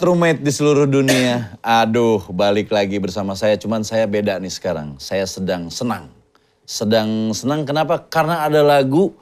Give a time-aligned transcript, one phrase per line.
[0.00, 3.60] Buat roommate di seluruh dunia, aduh balik lagi bersama saya.
[3.60, 4.96] Cuman saya beda nih sekarang.
[4.96, 6.08] Saya sedang senang.
[6.64, 8.08] Sedang senang kenapa?
[8.08, 9.12] Karena ada lagu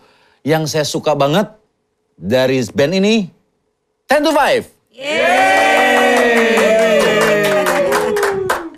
[0.46, 1.50] yang saya suka banget
[2.14, 3.27] dari band ini.
[4.06, 4.70] 10 to 5.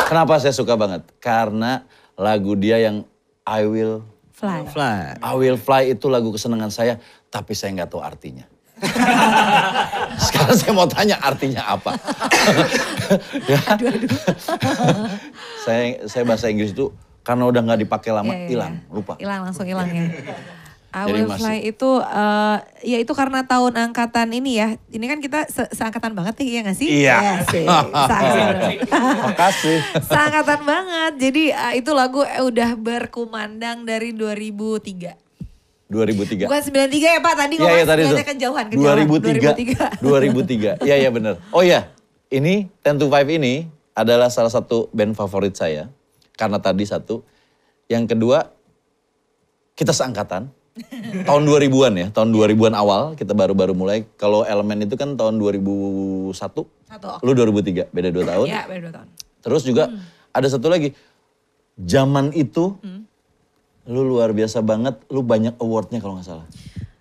[0.01, 1.05] Kenapa saya suka banget?
[1.21, 1.85] Karena
[2.17, 3.05] lagu dia yang
[3.45, 4.01] I Will
[4.33, 4.73] Fly.
[4.73, 5.21] Fly.
[5.21, 6.97] I Will Fly itu lagu kesenangan saya,
[7.29, 8.49] tapi saya nggak tahu artinya.
[10.25, 11.93] Sekarang saya mau tanya artinya apa.
[13.43, 13.59] Ya.
[15.61, 18.89] saya saya bahasa Inggris itu karena udah nggak dipakai lama Iya, iya, hilang, iya.
[18.89, 19.13] lupa.
[19.19, 20.05] Hilang langsung hilang ya.
[20.91, 24.69] I Jadi Will masih- Fly itu, eh, ya itu karena tahun angkatan ini ya.
[24.91, 26.89] Ini kan kita se seangkatan banget nih, iya gak sih?
[26.91, 27.17] Iya.
[27.47, 27.65] sih.
[29.23, 29.79] Makasih.
[30.03, 31.13] seangkatan banget.
[31.19, 35.30] Jadi eh, itu lagu eh, udah berkumandang dari 2003.
[35.91, 36.47] 2003.
[36.47, 38.15] Bukan 93 ya Pak, tadi Iya, iya ngomong tadi itu.
[38.15, 38.97] 9 kejauhan, kejauhan.
[39.11, 39.99] 2003.
[39.99, 40.87] 2003.
[40.87, 41.35] Iya, iya benar.
[41.51, 41.91] Oh iya,
[42.31, 45.91] ini 10 to 5 ini adalah salah satu band favorit saya.
[46.39, 47.27] Karena tadi satu.
[47.91, 48.47] Yang kedua,
[49.75, 50.55] kita seangkatan.
[51.29, 54.07] tahun 2000-an ya, tahun 2000-an awal kita baru-baru mulai.
[54.15, 56.31] Kalau elemen itu kan tahun 2001.
[56.39, 56.71] Satu.
[57.27, 58.47] Lu 2003, beda 2 tahun.
[58.47, 59.09] Ya, beda 2 tahun.
[59.43, 59.91] Terus juga
[60.31, 60.95] ada satu lagi.
[61.75, 63.10] Zaman itu, Hmm.
[63.89, 64.99] Lu luar biasa banget.
[65.09, 66.47] Lu banyak awardnya kalau nggak salah.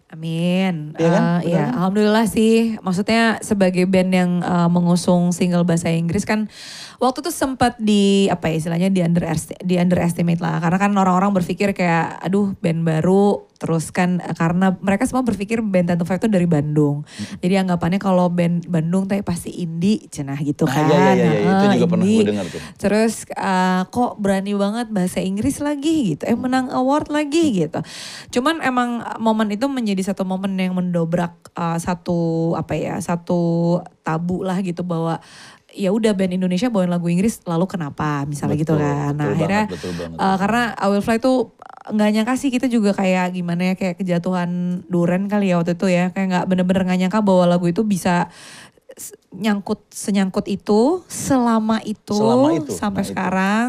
[0.09, 0.97] Amin.
[0.97, 1.23] Iya kan?
[1.45, 2.81] Eh, Iya, alhamdulillah sih.
[2.81, 6.49] Maksudnya sebagai band yang eh, mengusung single bahasa Inggris kan
[6.99, 10.59] waktu itu sempat di apa ya istilahnya di underestimate, di underestimate lah.
[10.59, 15.59] Karena kan orang-orang berpikir kayak aduh band baru terus kan eh, karena mereka semua berpikir
[15.59, 17.03] band Tentu Five itu dari Bandung.
[17.39, 20.83] Jadi anggapannya kalau band Bandung teh pasti indie cenah gitu Nah, kan.
[20.87, 22.19] iya, iya, iya, itu Heeh, juga pernah indie.
[22.19, 22.61] gue dengar tuh.
[22.75, 26.23] Terus eh, kok berani banget bahasa Inggris lagi gitu.
[26.27, 27.79] Eh menang award lagi gitu.
[28.31, 33.39] Cuman emang momen itu menjadi satu momen yang mendobrak eh, satu apa ya, satu
[34.03, 35.19] tabu lah gitu bahwa
[35.71, 39.11] ya udah band Indonesia bawain lagu Inggris lalu kenapa misalnya gitu Betul, kan.
[39.13, 40.17] Nah, betul akhirnya banget, betul banget.
[40.19, 41.37] eh, karena I Will Fly tuh
[41.89, 44.49] nggak nyangka sih kita juga kayak gimana ya kayak kejatuhan
[44.85, 48.29] duren kali ya waktu itu ya kayak nggak bener-bener nggak nyangka bahwa lagu itu bisa
[49.31, 53.11] nyangkut senyangkut itu selama itu, Selama itu, sampai nah itu.
[53.13, 53.67] sekarang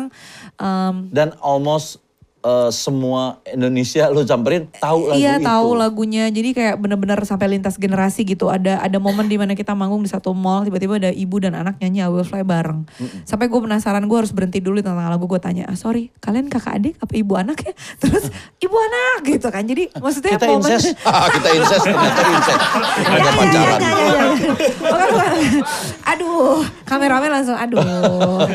[0.57, 2.03] Em, Dan almost
[2.41, 5.47] eh, semua Indonesia lu samperin tahu lagu iya itu.
[5.47, 9.77] tahu lagunya jadi kayak bener-bener sampai lintas generasi gitu ada ada momen di mana kita
[9.77, 12.89] manggung di satu mall tiba-tiba ada ibu dan anak nyanyi I Will Fly bareng
[13.29, 16.81] sampai gue penasaran gue harus berhenti dulu tentang lagu gue tanya ah, sorry kalian kakak
[16.81, 20.89] adik apa ibu anak ya terus ibu anak gitu kan jadi maksudnya Kita momen incest.
[21.11, 22.61] Ah, kita incest, ternyata incest.
[23.03, 23.81] Ada pacaran.
[23.81, 24.53] Iya, iya, iya, iya.
[24.79, 25.09] Bukan.
[26.15, 28.47] aduh, kameramen langsung aduh.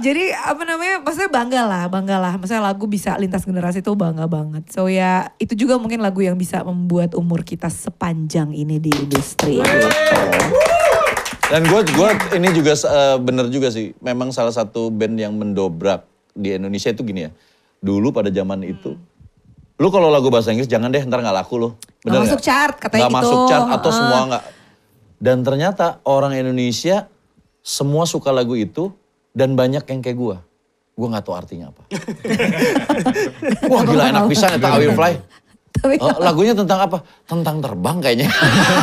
[0.00, 2.32] Jadi apa namanya, maksudnya bangga lah, bangga lah.
[2.40, 4.68] Maksudnya lagu bisa lintas generasi itu bangga banget.
[4.70, 9.58] So ya itu juga mungkin lagu yang bisa membuat umur kita sepanjang ini di industri.
[9.58, 9.88] gitu.
[11.50, 13.90] Dan gue gua ini juga eh, bener juga sih.
[13.98, 17.30] Memang salah satu band yang mendobrak di Indonesia itu gini ya.
[17.82, 18.94] Dulu pada zaman itu,
[19.80, 21.68] lu kalau lagu bahasa Inggris jangan deh ntar nggak laku lo.
[22.04, 22.46] Bener Nggak masuk nggak?
[22.46, 23.20] chart, katanya Nggak gitu.
[23.26, 23.98] masuk chart atau Heeh.
[23.98, 24.44] semua nggak.
[25.20, 26.96] Dan ternyata orang Indonesia
[27.60, 28.94] semua suka lagu itu
[29.34, 30.36] dan banyak yang kayak gue.
[31.00, 31.82] Gue nggak tahu artinya apa.
[33.72, 35.14] Wah gila enak bisa ya I Will Fly.
[35.70, 37.00] Tapi Oh, lagunya tentang apa?
[37.24, 38.28] Tentang terbang kayaknya.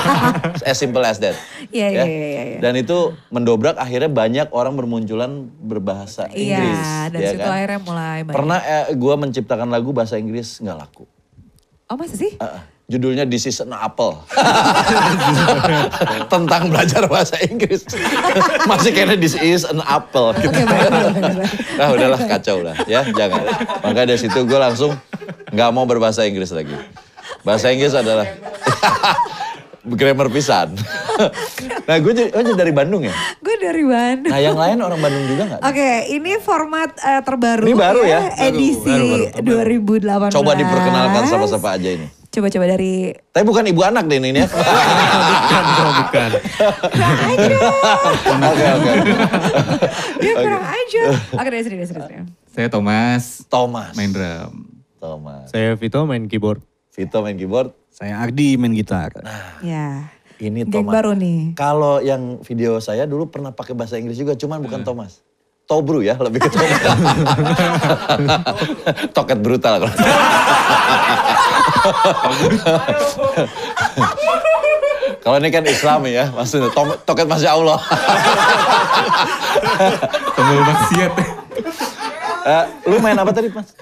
[0.72, 1.38] as simple as that.
[1.70, 2.04] Iya, Ya.
[2.04, 2.60] iya, iya, iya.
[2.64, 6.88] Dan itu mendobrak akhirnya banyak orang bermunculan berbahasa iya, Inggris.
[7.14, 7.54] dari ya situ kan?
[7.54, 8.34] akhirnya mulai banyak.
[8.40, 11.06] Pernah eh, gue menciptakan lagu bahasa Inggris nggak laku.
[11.86, 12.34] Oh masa sih?
[12.34, 14.24] Eh, eh, judulnya This is an Apple.
[16.34, 17.84] Tentang belajar bahasa Inggris.
[18.72, 20.32] Masih kayaknya This is an Apple.
[20.32, 21.16] Baik, baik, baik.
[21.76, 23.44] Nah udahlah kacau lah ya jangan.
[23.84, 24.96] Maka dari situ gue langsung
[25.52, 26.74] nggak mau berbahasa Inggris lagi.
[27.44, 28.24] Bahasa Inggris adalah
[30.00, 30.76] grammar pisan.
[31.88, 33.12] nah gue jadi, oh, jadi dari Bandung ya.
[33.44, 34.32] Gue dari Bandung.
[34.32, 35.60] Nah yang lain orang Bandung juga nggak?
[35.60, 37.68] Oke, ini format eh, terbaru.
[37.68, 38.20] Ini baru ya?
[38.48, 38.96] Edisi
[39.44, 40.40] baru, baru, 2018.
[40.40, 42.17] Coba diperkenalkan siapa-siapa aja ini.
[42.38, 44.46] Coba-coba dari Tapi bukan ibu anak deh ini ya.
[45.42, 46.30] bukan, bro, bukan.
[48.38, 48.94] Oke oke.
[50.22, 51.04] dia kurang aja.
[51.34, 51.98] Oke, dari sini, dari sini.
[51.98, 52.30] dari sini.
[52.54, 53.98] Saya Thomas, Thomas.
[53.98, 54.70] main drum.
[55.02, 55.50] Thomas.
[55.50, 56.62] Saya Vito main keyboard.
[56.94, 57.74] Vito main keyboard.
[57.90, 59.18] Saya Agdi main gitar.
[59.66, 60.14] Ya.
[60.38, 60.94] Ini Geng Thomas.
[60.94, 61.58] baru nih.
[61.58, 65.26] Kalau yang video saya dulu pernah pakai bahasa Inggris juga, cuman bukan Thomas.
[65.66, 66.82] Tobru ya, lebih ke Thomas.
[69.18, 69.90] Toket brutal kalau.
[75.24, 77.80] Kalau ini kan Islam ya, maksudnya to- toket masya Allah.
[80.36, 81.12] Tombol maksiat.
[82.48, 83.76] Eh, lu main apa tadi mas?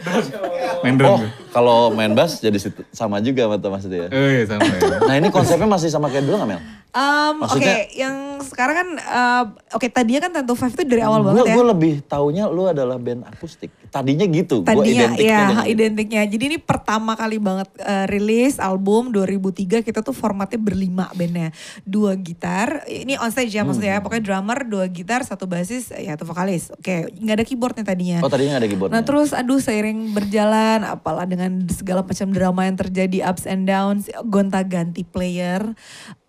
[0.82, 1.22] main drum.
[1.22, 1.45] Oh.
[1.56, 4.08] Kalau main bass jadi situ- sama juga sama Thomas itu ya.
[4.10, 5.00] Eh, sama ya.
[5.02, 6.60] Nah ini konsepnya masih sama kayak dulu nggak Mel?
[6.92, 11.24] Um, Oke, Maksudnya- yang sekarang kan, uh, oke tadinya kan Tentu Five itu dari awal
[11.24, 11.56] banget ya.
[11.56, 13.68] Gue lebih taunya lu adalah band akustik.
[13.90, 14.64] Tadinya gitu.
[14.64, 15.64] Gua Tadinya identiknya ya gitu.
[15.74, 16.22] identiknya.
[16.26, 21.52] Jadi ini pertama kali banget uh, rilis album 2003 kita tuh formatnya berlima bandnya.
[21.82, 23.72] Dua gitar, ini on stage ya Hmm.
[23.72, 24.00] maksudnya.
[24.00, 26.72] Pokoknya drummer, dua gitar, satu basis, ya satu vokalis.
[26.72, 28.20] Oke, nggak ada keyboardnya tadinya.
[28.20, 28.96] Oh tadinya nggak ada keyboardnya.
[28.96, 34.08] Nah terus aduh seiring berjalan apalah dengan segala macam drama yang terjadi ups and downs
[34.28, 35.62] gonta ganti player.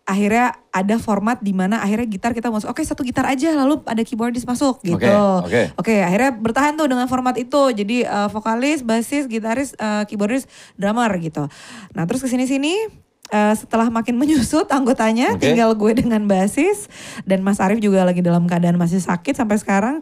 [0.06, 4.06] Akhirnya ada format di mana akhirnya gitar kita masuk oke satu gitar aja lalu ada
[4.06, 5.02] keyboardis masuk gitu.
[5.42, 5.94] Oke, oke.
[5.98, 7.74] akhirnya bertahan tuh dengan format itu.
[7.74, 10.46] Jadi eh, vokalis basis gitaris eh, keyboardis
[10.78, 11.50] drummer gitu.
[11.98, 12.86] Nah terus ke sini sini
[13.34, 15.42] eh, setelah makin menyusut anggotanya Oke.
[15.42, 16.86] tinggal gue dengan basis.
[17.26, 19.96] Dan Mas Arief juga lagi dalam keadaan masih sakit sampai sekarang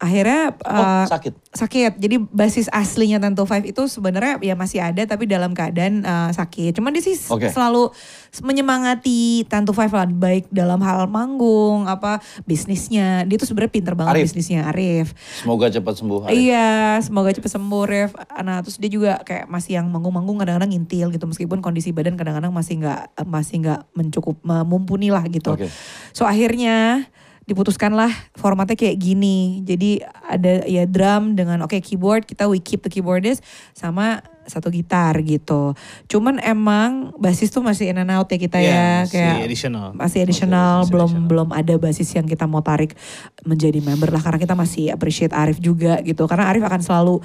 [0.00, 1.32] akhirnya Oh eh, sakit.
[1.52, 1.92] sakit.
[2.00, 6.80] Jadi basis aslinya Tentu Five itu sebenarnya ya masih ada tapi dalam keadaan uh, sakit.
[6.80, 7.52] Cuman dia sih Oke.
[7.52, 7.92] selalu
[8.40, 13.28] menyemangati Tentu Five lah baik dalam hal manggung apa bisnisnya.
[13.28, 14.24] Dia tuh sebenarnya pinter banget Arif.
[14.32, 15.12] bisnisnya Arif.
[15.44, 16.20] Semoga cepat sembuh.
[16.26, 16.34] Arif.
[16.34, 18.10] Iya, semoga cepet sembuh Rif.
[18.40, 22.50] Nah, terus dia juga kayak masih yang manggung-manggung kadang-kadang ngintil gitu meskipun kondisi badan kadang-kadang
[22.56, 25.52] masih nggak masih nggak mencukup mumpuni lah gitu.
[25.52, 25.68] Oke.
[26.16, 27.04] So akhirnya
[27.50, 29.66] diputuskanlah formatnya kayak gini.
[29.66, 33.42] Jadi ada ya drum dengan oke keyboard kita we keep the keyboardist
[33.74, 35.74] sama satu gitar gitu.
[36.06, 39.86] Cuman emang basis tuh masih in and out ya kita Iya, ya masih kayak additional.
[39.94, 41.28] masih additional Masih belum additional.
[41.30, 42.94] belum ada basis yang kita mau tarik
[43.42, 46.26] menjadi member lah karena kita masih appreciate Arif juga gitu.
[46.26, 47.18] Karena Arif akan selalu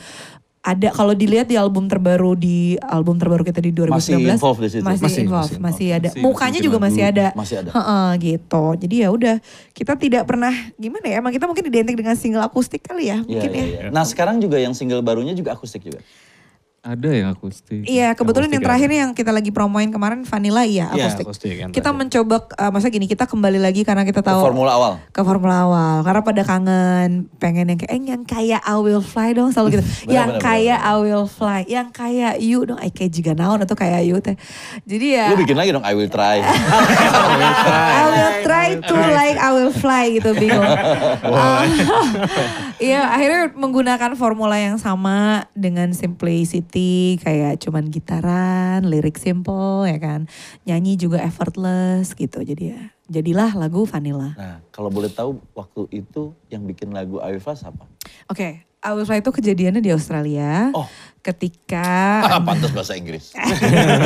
[0.65, 4.69] ada kalau dilihat di album terbaru di album terbaru kita di 2019 Masih involved di
[4.73, 4.81] situ.
[4.81, 7.69] masih, Masih, involved, masih ada Masih mukanya juga masih ada Masih ada.
[7.69, 9.35] Heeh, gitu jadi ya udah
[9.71, 13.29] kita tidak pernah gimana ya emang kita mungkin identik dengan single akustik kali ya Iya,
[13.29, 13.81] mungkin iya, ya iya.
[13.94, 16.01] Nah sekarang juga yang single barunya juga akustik juga.
[16.85, 17.81] Ada yang akustik.
[17.83, 18.99] Iya, kebetulan yang Akustik terakhir ada.
[18.99, 21.25] yang kita lagi promoin kemarin Vanilla iya Iya, akustik.
[21.25, 21.97] akustik yang kita tadi.
[21.97, 24.93] mencoba, uh, maksudnya gini kita kembali lagi karena kita Ke tahu formula awal.
[25.03, 29.33] ke formula awal karena pada kangen pengen yang kayak eh, yang kayak I will fly
[29.33, 30.77] dong selalu gitu Benar, yang kayak.
[30.77, 34.38] I will fly yang kayak you dong I kayak juga naon atau kayak you teh
[34.83, 36.38] jadi ya Lu bikin lagi dong I will try.
[37.97, 40.61] I will try to like I will fly gitu bingung.
[41.25, 41.65] Ah,
[42.77, 46.75] Iya akhirnya menggunakan formula yang sama dengan simplicity
[47.24, 50.27] kayak cuman gitaran, lirik simple ya kan.
[50.68, 52.81] Nyanyi juga effortless gitu jadi ya.
[53.07, 54.36] Jadilah lagu Vanilla.
[54.36, 57.86] Nah kalau boleh tahu waktu itu yang bikin lagu fly siapa?
[58.27, 60.69] Oke, will fly itu kejadiannya di Australia.
[60.77, 60.86] Oh.
[61.25, 61.89] Ketika
[62.27, 63.33] Ah, pantas bahasa Inggris.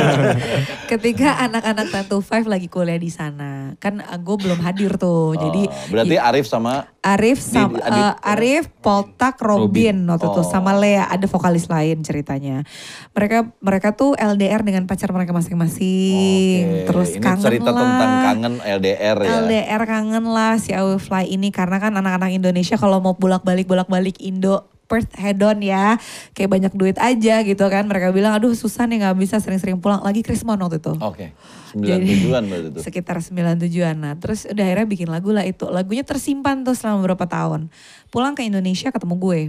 [0.90, 3.76] ketika anak-anak Tentu Five lagi kuliah di sana.
[3.76, 5.36] Kan gue belum hadir tuh.
[5.36, 10.40] Jadi Oh, berarti Arif sama Arif sama Di- Adit- eh, Arif, Poltak, Robin waktu itu
[10.40, 10.46] Oh.
[10.46, 12.64] sama Lea ada vokalis lain ceritanya.
[13.10, 16.64] Mereka mereka tuh LDR dengan pacar mereka masing-masing.
[16.64, 17.80] Oke, Terus ini kangen cerita lah.
[17.80, 19.28] tentang kangen LDR ya.
[19.40, 23.64] LDR kangen lah si I Will Fly ini karena kan anak-anak Indonesia kalau mau bolak-balik
[23.64, 25.94] bolak-balik Indo Perth head on ya.
[26.34, 27.86] Kayak banyak duit aja gitu kan.
[27.86, 30.02] Mereka bilang aduh susah nih nggak bisa sering-sering pulang.
[30.02, 30.98] Lagi Krismon waktu itu.
[30.98, 31.30] Oke,
[31.78, 32.80] Jadi- tujuan berarti itu.
[32.82, 35.70] sekitar 97an nah terus udah akhirnya bikin lagu lah itu.
[35.70, 37.70] Lagunya tersimpan tuh selama beberapa tahun.
[38.10, 39.40] Pulang ke Indonesia ketemu gue.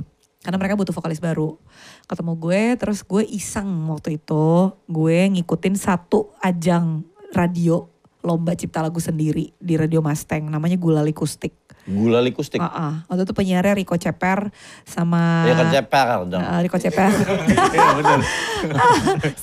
[0.42, 1.58] Karena mereka butuh vokalis baru.
[2.06, 4.74] Ketemu gue terus gue iseng waktu itu.
[4.86, 7.02] Gue ngikutin satu ajang
[7.34, 7.90] radio
[8.22, 10.46] lomba cipta lagu sendiri di radio Mustang.
[10.46, 11.58] Namanya Gulali Kustik
[11.90, 12.62] Gula likustik.
[12.62, 12.94] Ah, ah.
[13.10, 14.54] waktu itu penyiarnya Riko Ceper
[14.86, 16.44] sama kan ceper dong.
[16.46, 17.10] Uh, Riko Ceper.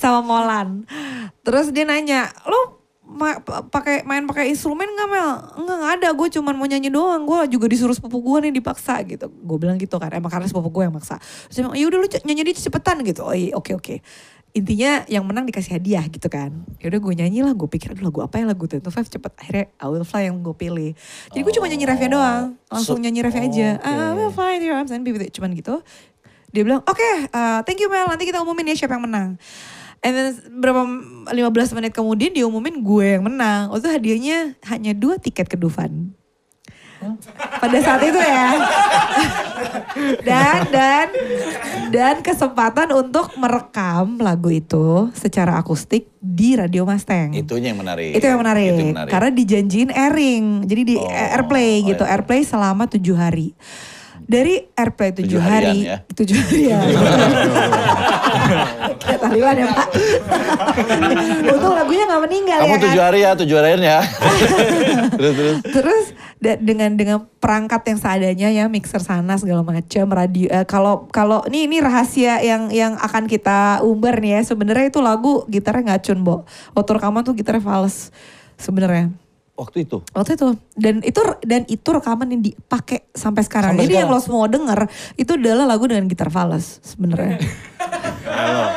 [0.01, 0.87] sama Molan.
[1.43, 5.29] Terus dia nanya, lo ma- pa- pakai main pakai instrumen nggak Mel?
[5.59, 7.27] Enggak nggak ada, gue cuman mau nyanyi doang.
[7.27, 9.27] Gue juga disuruh sepupu gue nih dipaksa gitu.
[9.27, 11.19] Gue bilang gitu kan, emang karena sepupu gue yang maksa.
[11.19, 13.27] Terus dia bilang, ya udah lu nyanyi dia cepetan gitu.
[13.27, 13.99] Oh iya, oke oke.
[14.49, 16.49] Intinya yang menang dikasih hadiah gitu kan.
[16.81, 19.29] Ya udah gue nyanyi lah, gue pikir aduh lagu apa ya lagu Tentu Five cepet.
[19.37, 20.91] Akhirnya I Will Fly yang gue pilih.
[21.29, 23.69] Jadi gue cuma nyanyi refnya doang, langsung So- nyanyi refnya aja.
[23.77, 23.85] oke.
[23.85, 25.21] I will fly your arms and be with.
[25.29, 25.85] Cuman gitu.
[26.49, 29.37] Dia bilang, oke uh, thank you Mel, nanti kita umumin ya siapa yang menang.
[30.01, 30.27] And then
[30.63, 30.81] berapa
[31.29, 33.69] 15 menit kemudian diumumin gue yang menang.
[33.69, 36.17] Waktu itu hadiahnya hanya dua tiket ke Dufan.
[37.59, 38.47] Pada saat itu ya.
[40.21, 41.07] dan dan
[41.89, 47.33] dan kesempatan untuk merekam lagu itu secara akustik di Radio Mustang.
[47.33, 48.11] Itunya yang menarik.
[48.13, 48.69] Itu yang menarik.
[48.69, 49.11] Itu yang menarik.
[49.11, 50.45] Karena dijanjiin airing.
[50.63, 52.03] Jadi di Oh, airplay oh, gitu.
[52.03, 52.11] iya.
[52.13, 53.55] Airplay selama tujuh hari.
[54.29, 55.89] Dari airplay tujuh, hari.
[55.89, 56.05] ya.
[56.05, 56.85] Tujuh harian.
[58.99, 59.87] Kayak Taliban ya Pak.
[61.55, 62.85] Untung lagunya gak meninggal Kamu ya kan.
[62.85, 63.99] tujuh hari ya, tujuh harian ya.
[65.17, 65.55] terus terus.
[65.65, 66.05] Terus
[66.39, 71.67] dengan dengan perangkat yang seadanya ya mixer sana segala macam radio eh, kalau kalau ini
[71.67, 74.55] ini rahasia yang yang akan kita umbar nih ya.
[74.55, 76.35] Sebenarnya itu lagu gitarnya nggak cun bo.
[76.73, 78.15] Waktu rekaman tuh gitarnya fals
[78.55, 79.28] sebenarnya
[79.59, 79.97] Waktu itu.
[80.09, 84.23] waktu itu dan itu dan itu rekaman yang dipakai sampai sekarang Sampai jadi yang sekarang?
[84.23, 84.79] lo semua denger
[85.15, 87.43] itu adalah lagu dengan gitar fals sebenarnya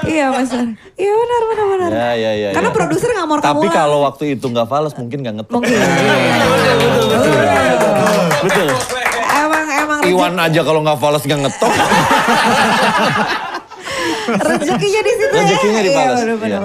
[0.04, 0.50] iya mas
[0.96, 2.48] iya benar benar benar Ya, ya, ya.
[2.50, 2.74] karena ya.
[2.74, 5.54] produser nggak mau rekam Tapi kalau waktu itu nggak fals mungkin nggak ngetok.
[5.54, 5.78] mungkin
[8.42, 8.68] Betul.
[9.32, 11.72] emang emang Iwan aja kalau nggak fals nggak ngetok.
[14.32, 15.82] rezekinya di situ Rezekinya ya.
[15.82, 16.60] di Iya, Palace, bener, bener, iya.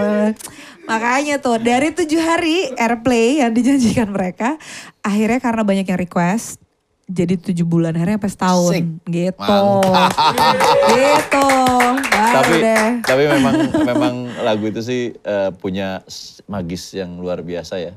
[0.88, 4.56] Makanya tuh dari tujuh hari airplay yang dijanjikan mereka,
[5.04, 6.64] akhirnya karena banyak yang request,
[7.08, 8.86] jadi tujuh bulan akhirnya sampai setahun Asik.
[9.08, 9.64] gitu.
[9.80, 10.12] Mantap.
[10.92, 11.48] gitu.
[12.18, 12.88] Baru tapi deh.
[13.04, 13.54] tapi memang
[13.88, 16.04] memang lagu itu sih eh, punya
[16.48, 17.94] magis yang luar biasa ya.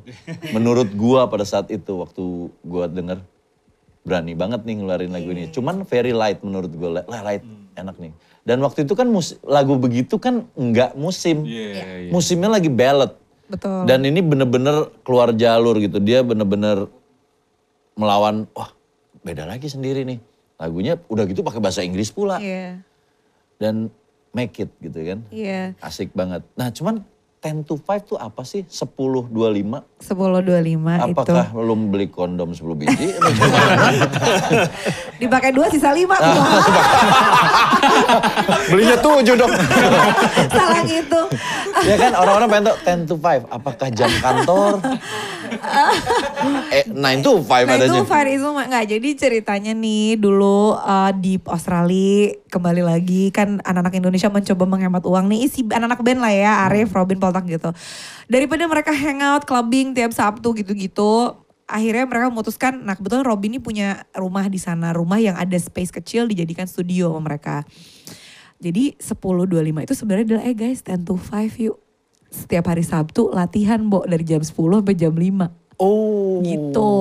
[0.54, 2.23] Menurut gua pada saat itu waktu
[2.62, 3.18] gua denger
[4.00, 5.50] berani banget nih ngeluarin lagu ini.
[5.50, 7.42] Cuman very light menurut gua, li- light
[7.75, 8.12] enak nih.
[8.40, 11.44] Dan waktu itu kan mus- lagu begitu kan nggak musim.
[11.44, 12.11] Iya, iya.
[12.11, 13.14] Musimnya lagi ballad.
[13.50, 13.85] Betul.
[13.85, 15.99] Dan ini bener-bener keluar jalur gitu.
[15.99, 16.87] Dia bener-bener
[17.99, 18.70] melawan, wah
[19.20, 20.18] beda lagi sendiri nih.
[20.56, 22.40] Lagunya udah gitu pakai bahasa Inggris pula.
[22.40, 22.80] Iya.
[23.61, 23.92] Dan
[24.32, 25.18] make it gitu kan.
[25.28, 25.76] Iya.
[25.82, 26.40] Asik banget.
[26.56, 27.04] Nah cuman
[27.40, 28.68] 10 to 5 tuh apa sih?
[28.68, 28.85] 10,
[29.32, 29.32] 25?
[29.32, 30.12] 10.25 itu.
[31.09, 31.25] Apakah
[31.56, 33.09] belum beli kondom 10 biji?
[35.25, 36.20] Dipakai dua sisa lima.
[36.20, 36.28] Ah.
[38.68, 39.49] Belinya 7 dong.
[40.52, 41.20] Salah gitu.
[41.88, 43.49] Ya kan orang-orang pengen tau 10 to 5.
[43.49, 44.72] Apakah jam kantor?
[46.70, 46.96] eh 9
[47.26, 48.00] to 5 Nah adanya.
[48.00, 53.99] itu Far itu nggak jadi ceritanya nih dulu uh, di Australia kembali lagi kan anak-anak
[53.99, 57.70] Indonesia mencoba menghemat uang nih isi anak-anak band lah ya Arif, Robin, Poltak gitu.
[58.30, 61.34] Daripada mereka hangout, clubbing tiap Sabtu gitu-gitu,
[61.70, 65.94] akhirnya mereka memutuskan, nah kebetulan Robin ini punya rumah di sana, rumah yang ada space
[65.94, 67.62] kecil dijadikan studio sama mereka.
[68.60, 69.16] Jadi 10.25
[69.80, 71.76] itu sebenarnya adalah eh guys 10 to 5 yuk.
[72.28, 76.44] Setiap hari Sabtu latihan Bo dari jam 10 sampai jam 5 Oh.
[76.44, 76.92] gitu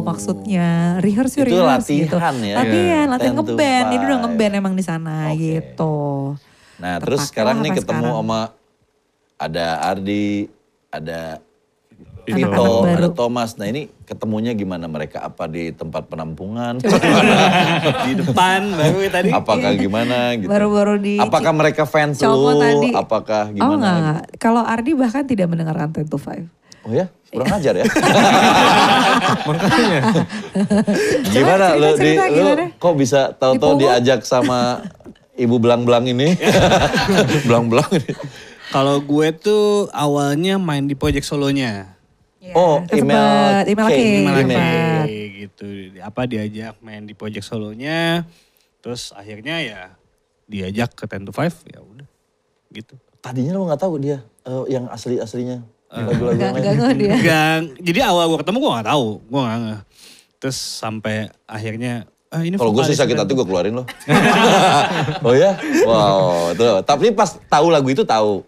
[0.00, 2.54] maksudnya rehearse yuk Itu rehearse gitu latihan ya?
[2.56, 2.70] latihan
[3.02, 3.10] Iya.
[3.10, 4.22] latihan 10 to ngeband jadi udah 5.
[4.22, 5.38] ngeband emang di sana Oke.
[5.42, 5.94] gitu
[6.78, 8.14] Nah Terpakai terus sekarang nih ketemu sekarang.
[8.16, 8.40] sama
[9.36, 10.46] ada Ardi,
[10.88, 11.20] ada
[12.28, 12.92] Vito, baru.
[12.98, 13.56] ada Thomas.
[13.56, 15.20] Nah ini ketemunya gimana mereka?
[15.20, 16.76] Apa di tempat penampungan?
[16.78, 19.30] Di depan baru tadi.
[19.30, 20.48] Apakah gimana gitu?
[20.48, 22.52] Baru-baru di- Apakah mereka fans lu?
[22.54, 22.92] tadi.
[22.92, 23.72] Apakah oh gimana?
[23.74, 24.22] enggak, enggak.
[24.36, 27.08] kalau Ardi bahkan tidak mendengarkan 10 to 5 Oh ya?
[27.28, 27.84] Kurang ajar ya?
[29.48, 30.00] Makanya.
[31.28, 32.64] gimana cerita, lu, di, cerita, lu gimana?
[32.72, 34.80] kok bisa tahu-tahu diajak sama
[35.34, 36.32] ibu belang-belang ini?
[37.46, 38.12] belang-belang ini.
[38.68, 41.97] Kalau gue tuh awalnya main di project solonya.
[42.54, 44.46] Oh, Sempet, email email K, K, email Malah K.
[44.46, 45.06] sempet.
[45.10, 45.68] kayak gitu.
[45.98, 48.22] Apa diajak main di project solonya.
[48.78, 49.80] Terus akhirnya ya
[50.46, 52.08] diajak ke 10 to 5 ya udah
[52.70, 52.94] gitu.
[53.18, 55.60] Tadinya lu gak tahu dia eh, yang asli-aslinya.
[55.88, 56.62] Lagu-lagu enggak yang lain.
[56.62, 59.80] enggak enggak dia Gang, jadi awal gue ketemu gue gak tahu, gue gak ngeh.
[60.38, 61.92] Terus sampai akhirnya,
[62.30, 63.86] ah ini Kalau gue sih sakit hati tuh." gue keluarin loh.
[65.26, 65.58] oh ya?
[65.82, 66.54] Wow.
[66.54, 66.84] Tuh.
[66.86, 68.44] Tapi pas tahu lagu itu tahu.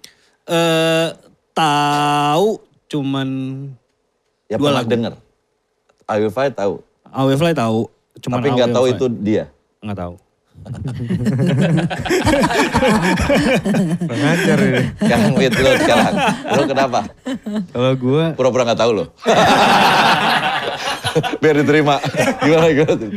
[0.47, 1.09] Eh
[1.51, 3.29] tahu cuman
[4.51, 4.91] Ya Dua pernah lagu.
[4.91, 5.13] denger.
[6.05, 6.83] I Will Fight tahu.
[7.07, 7.87] Away Fly tahu,
[8.21, 8.95] cuman Tapi nggak tahu Fly.
[8.95, 9.45] itu dia.
[9.81, 10.15] Nggak tahu.
[14.05, 14.83] Pengajar ini.
[14.97, 16.15] Sekarang wait lo sekarang.
[16.51, 17.01] Lo kenapa?
[17.71, 19.05] Kalau gue Pura-pura nggak tahu lo.
[21.39, 21.99] Biar diterima.
[22.41, 22.95] Gimana gimana?
[22.97, 23.11] tuh?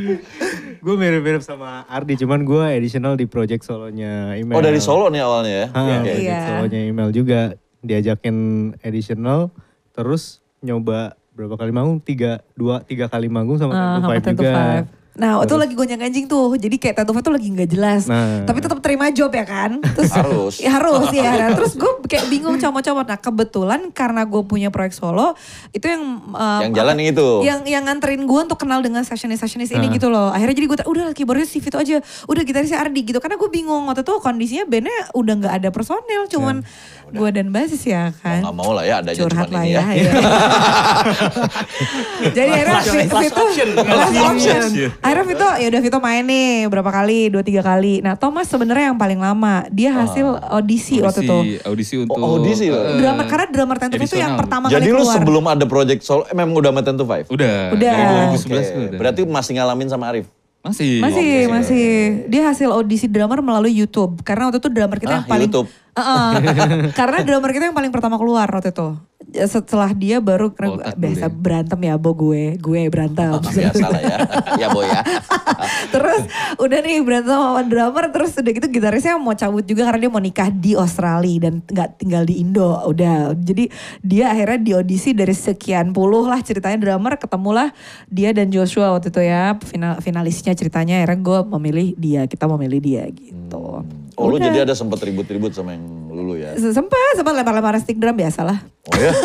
[0.83, 4.51] gue mirip-mirip sama Ardi, cuman gue additional di project solonya email.
[4.53, 5.67] Oh dari Solo nih awalnya ya?
[5.71, 6.11] Ah, Oke.
[6.11, 6.39] project Iya.
[6.45, 7.39] solonya email juga
[7.79, 8.35] diajakin
[8.79, 9.47] additional,
[9.91, 11.97] terus nyoba berapa kali manggung?
[11.99, 14.53] Tiga, dua, tiga kali manggung sama Ten to sama Five 10 to juga.
[14.89, 15.03] 5.
[15.13, 16.57] Nah itu lagi gonjang ganjing tuh.
[16.57, 18.09] Jadi kayak tattoo tuh lagi nggak jelas.
[18.09, 18.49] Nah.
[18.49, 19.77] Tapi tetap terima job ya kan.
[19.93, 20.53] Terus, Harus.
[20.57, 21.31] Ya, harus ya.
[21.37, 23.05] Nah, terus gue kayak bingung comot-comot.
[23.05, 25.37] Nah kebetulan karena gue punya proyek solo.
[25.69, 26.33] Itu yang...
[26.33, 27.27] um, Yang jalan yang itu.
[27.45, 30.33] Yang yang nganterin gue untuk kenal dengan sessionis-sessionis ini gitu loh.
[30.33, 32.01] Akhirnya jadi gue udah keyboardnya si Vito aja.
[32.25, 33.21] Udah gitarisnya Ardi gitu.
[33.21, 36.25] Karena gue bingung waktu itu kondisinya bandnya udah nggak ada personel.
[36.25, 36.65] Cuman
[37.11, 38.39] gue dan basis ya Mau kan.
[38.45, 39.83] nggak mau lah ya adanya Curhat cuma lah ini ya.
[39.83, 39.93] ya.
[39.93, 40.11] ya.
[42.35, 43.67] Jadi akhirnya Vito, option.
[43.75, 44.61] last option.
[45.03, 47.99] Akhirnya Vito ya udah Vito main nih berapa kali, dua tiga kali.
[47.99, 49.65] Nah Thomas sebenarnya yang paling lama.
[49.73, 51.33] Dia hasil audisi, waktu itu.
[51.33, 52.15] Audisi, audisi untuk...
[52.17, 55.15] Oh, audisi eh, Drummer karena drummer Tentu itu yang pertama Jadi kali lu keluar.
[55.19, 57.25] sebelum ada project Solo, eh, memang udah sama Ten to Five?
[57.27, 57.73] Udah.
[57.75, 57.93] Udah.
[57.93, 58.99] Dari 2011 Oke, gue udah.
[58.99, 60.27] Berarti masih ngalamin sama Arif?
[60.63, 61.03] Masih.
[61.03, 61.51] Masih, Oke.
[61.51, 61.85] masih.
[62.31, 64.23] Dia hasil audisi drummer melalui YouTube.
[64.23, 65.51] Karena waktu itu drummer kita Ah, yang paling...
[65.51, 65.67] YouTube.
[65.93, 66.29] Heeh.
[66.99, 68.95] karena drummer kita yang paling pertama keluar waktu itu.
[69.33, 71.33] Ya setelah dia baru gua- cut dulu biasa ya.
[71.33, 73.33] berantem ya bo gue, gue berantem.
[73.33, 74.17] Biasa lah ya.
[74.61, 75.01] ya boy ya.
[75.93, 76.21] terus
[76.55, 80.21] udah nih berantem sama drummer terus udah gitu gitarisnya mau cabut juga karena dia mau
[80.21, 85.33] nikah di Australia dan nggak tinggal di Indo udah jadi dia akhirnya di audisi dari
[85.33, 87.73] sekian puluh lah ceritanya drummer ketemulah
[88.07, 92.79] dia dan Joshua waktu itu ya final finalisnya ceritanya akhirnya gue memilih dia kita memilih
[92.79, 93.81] dia gitu
[94.15, 96.53] Oh lu jadi ada sempat ribut-ribut sama yang lulu ya?
[96.55, 99.15] sempat sempat lempar-lempar stick drum biasalah Oh ya?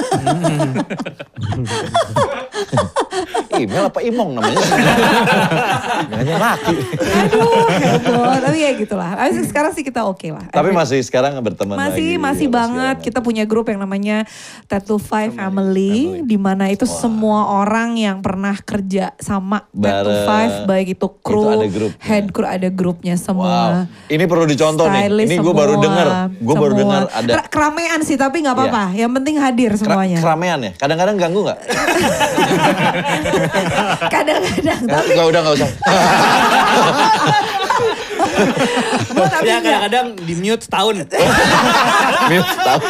[3.50, 4.62] Email apa imong namanya?
[6.06, 6.76] Namanya laki.
[6.94, 11.74] aduh heboh tapi ya gitulah Tapi sekarang sih kita oke lah Tapi masih sekarang berteman
[11.74, 12.22] masih lagi.
[12.22, 14.22] masih ya, banget segala kita punya grup yang namanya
[14.70, 20.22] Tattoo Five Family, di mana itu semua orang yang pernah kerja sama Tattoo.
[20.22, 21.66] Five baik itu kru Itu ada
[21.98, 23.24] head crew ada grupnya Wow.
[23.26, 23.50] semua
[24.06, 25.02] Ini perlu dicontoh nih.
[25.10, 26.08] Stylist Ini gue baru denger.
[26.38, 30.58] Gue baru dengar ada Kera- keramaian sih tapi nggak apa-apa yang penting hadir semuanya keramaian
[30.62, 30.70] ya.
[30.78, 31.58] Kadang-kadang ganggu nggak?
[34.14, 35.70] kadang-kadang Nggak, nggak, udah nggak usah.
[39.14, 40.94] buat tapi Ya kadang-kadang di mute setahun.
[42.28, 42.80] Mute, tahu.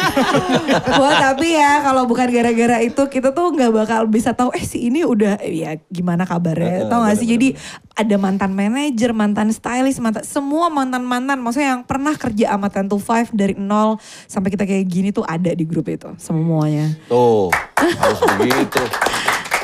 [0.99, 4.91] Buat tapi ya kalau bukan gara-gara itu kita tuh nggak bakal bisa tahu eh si
[4.91, 6.83] ini udah ya gimana kabarnya.
[6.83, 7.27] Heeh, Tahu gak sih?
[7.29, 7.47] Jadi
[7.95, 12.99] ada mantan manajer, mantan stylist, mantan semua mantan-mantan maksudnya yang pernah kerja sama Ten to
[12.99, 16.91] Five dari nol sampai kita kayak gini tuh ada di grup itu semuanya.
[17.07, 18.83] Tuh, harus begitu.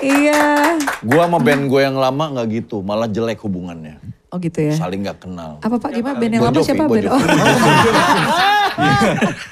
[0.03, 0.75] Iya.
[1.01, 3.97] Gua sama band gue yang lama nggak gitu, malah jelek hubungannya.
[4.35, 4.75] Oh gitu ya.
[4.75, 5.63] Saling nggak kenal.
[5.63, 7.07] Apa Pak gimana band yang lama siapa band?
[7.07, 7.23] Oh.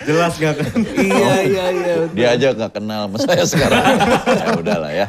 [0.04, 0.84] Jelas gak kan?
[1.00, 1.96] iya iya iya.
[2.12, 3.80] Dia aja nggak kenal sama saya sekarang.
[4.28, 5.08] ya udahlah ya.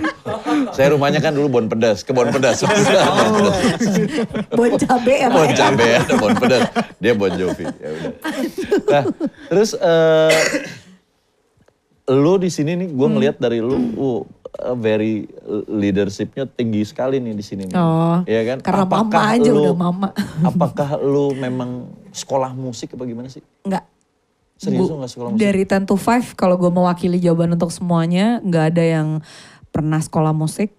[0.70, 2.62] Saya rumahnya kan dulu Bon Pedas, ke Bon Pedas.
[4.54, 5.34] Bon cabe ya Pak.
[5.42, 6.70] Bon cabe ya, Bon Pedas.
[7.02, 7.66] Dia Bon Jovi.
[7.66, 8.12] Ya udah.
[8.86, 9.04] Nah,
[9.50, 10.30] terus eh
[12.14, 14.22] lu di sini nih, gue ngelihat dari lu, uh,
[14.56, 15.26] uh, very
[15.68, 17.62] leadershipnya tinggi sekali nih di sini.
[17.64, 17.74] nih.
[17.74, 18.58] Oh, Iya kan?
[18.60, 20.08] karena mama Apakah aja lu- udah mama.
[20.50, 21.70] apakah lu memang
[22.10, 23.42] sekolah musik apa gimana sih?
[23.62, 23.84] Enggak.
[24.54, 25.40] Serius Bu- lu nggak sekolah musik?
[25.40, 29.08] Dari 10 to 5 kalau gue mewakili jawaban untuk semuanya nggak ada yang
[29.68, 30.70] pernah sekolah musik.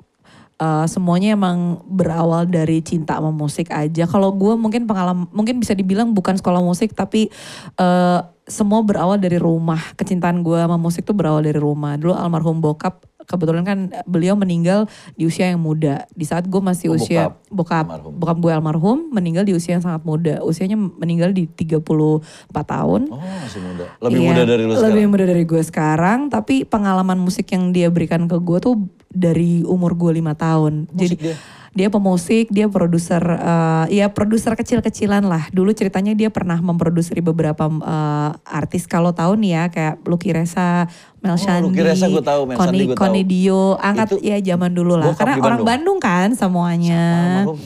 [0.55, 4.07] Eh, semuanya emang berawal dari cinta sama musik aja.
[4.07, 7.27] Kalau gue mungkin pengalaman mungkin bisa dibilang bukan sekolah musik tapi
[7.75, 9.83] eh, semua berawal dari rumah.
[9.93, 11.99] Kecintaan gue sama musik tuh berawal dari rumah.
[11.99, 16.05] Dulu almarhum bokap kebetulan kan beliau meninggal di usia yang muda.
[16.13, 20.05] Di saat gue masih Oh, usia bokap bokap gue almarhum meninggal di usia yang sangat
[20.05, 20.39] muda.
[20.41, 22.21] Usianya meninggal di 34
[22.53, 23.01] tahun.
[23.09, 23.85] Oh masih muda.
[24.01, 25.09] Lebih Iya, muda dari lu Lebih sekarang.
[25.11, 28.75] muda dari gue sekarang, tapi pengalaman musik yang dia berikan ke gue tuh
[29.09, 30.87] dari umur gue lima tahun.
[30.91, 31.35] Jadi dia?
[31.75, 35.51] Dia pemusik, dia produser, eh, ya produser kecil-kecilan lah.
[35.51, 40.87] Dulu ceritanya dia pernah memproduseri beberapa eh, artis kalau tahu nih ya kayak Lucky Reza,
[41.19, 43.03] Mel Oh, Shandi, Lucky Reza gue tahu, Mel Shandi Koni, gue tahu.
[43.11, 45.11] Koni Dio, angkat Itu ya zaman dulu lah.
[45.19, 45.67] Karena orang Bandung.
[45.67, 47.03] Bandung kan semuanya
[47.43, 47.59] Almarhum.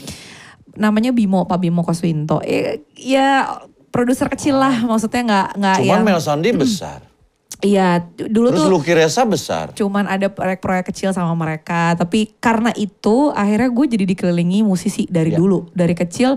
[0.74, 3.62] namanya Bimo Pak Bimo Koswinto Eh, ya
[3.94, 7.06] produser kecil lah maksudnya nggak nggak Cuman yang Mel Sandi besar.
[7.60, 9.66] Iya dulu Terus tuh Lucky Reza besar.
[9.72, 15.30] cuman ada proyek-proyek kecil sama mereka tapi karena itu akhirnya gue jadi dikelilingi musisi dari
[15.30, 15.36] Ya.
[15.38, 16.36] dulu dari kecil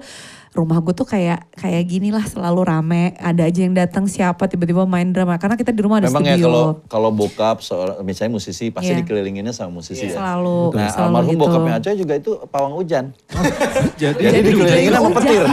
[0.53, 4.85] rumah gue tuh kayak kayak gini lah selalu rame ada aja yang datang siapa tiba-tiba
[4.85, 8.35] main drama karena kita di rumah ada Memang ya studio kalau kalau bokap seorang misalnya
[8.35, 8.99] musisi pasti Iya.
[9.01, 10.13] dikelilinginnya sama musisi ya.
[10.13, 11.41] Selalu, Nah, selalu almarhum gitu.
[11.41, 13.05] bokapnya Aca juga itu pawang hujan.
[13.97, 15.17] Jadi, Jadi dikelilingin sama hujan.
[15.17, 15.43] petir.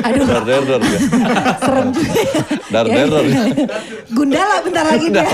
[0.00, 0.80] aduh Dar der der
[1.58, 2.40] serem juga ya.
[2.68, 3.24] Dar Ya, der der.
[3.24, 3.66] ya, ya.
[4.08, 5.26] Gundala bentar lagi dia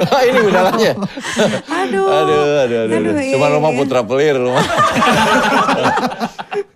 [0.00, 0.92] Ah, Ini gundalanya.
[1.66, 2.94] aduh Aduh, aduh, aduh.
[2.94, 3.14] aduh.
[3.18, 3.78] iya, Cuma iya, rumah iya.
[3.78, 4.62] putra pelir rumah.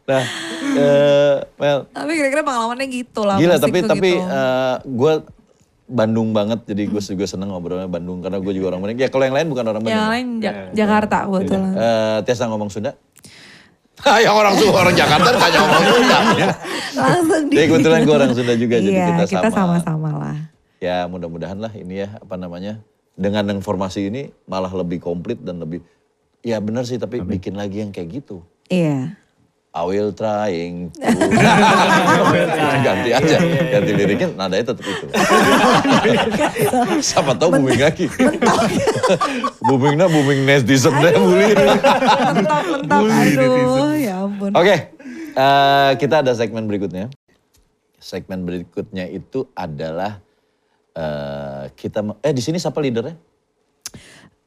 [0.03, 0.23] nah,
[0.75, 4.27] eh, Mel, tapi kira-kira pengalamannya gitu lah gila tapi tapi gitu.
[4.91, 5.13] gue
[5.85, 8.99] Bandung banget jadi gue juga seneng ngobrolnya Bandung karena gue juga orang Bandung.
[8.99, 9.95] Ya kalau yang lain bukan orang Bandung.
[9.95, 12.97] yang lain Jak- Jakarta kebetulan Eh, Tiasa ngomong Sunda?
[14.03, 16.19] Yang orang Sunda, orang Jakarta tanya ngomong Sunda.
[16.93, 19.79] langsung di Ya kebetulan gue orang Sunda juga jadi iya, kita, kita sama.
[19.79, 20.37] sama-sama lah
[20.83, 22.83] Ya mudah-mudahan lah ini ya apa namanya
[23.15, 25.79] dengan informasi ini malah lebih komplit dan lebih
[26.43, 28.43] ya benar sih tapi bikin lagi yang kayak gitu.
[28.67, 29.15] iya
[29.73, 31.01] I will trying to.
[32.85, 33.41] ganti aja,
[33.73, 35.07] ganti liriknya nadanya tetap itu.
[37.09, 38.05] Siapa tahu booming lagi.
[39.65, 41.57] boomingnya booming netizen deh bully.
[41.57, 44.93] mentap-mentap aduh ya ampun Oke,
[45.41, 47.09] eh, kita ada segmen berikutnya.
[47.97, 50.21] Segmen berikutnya itu adalah
[50.93, 53.32] eh, kita eh di sini siapa leadernya?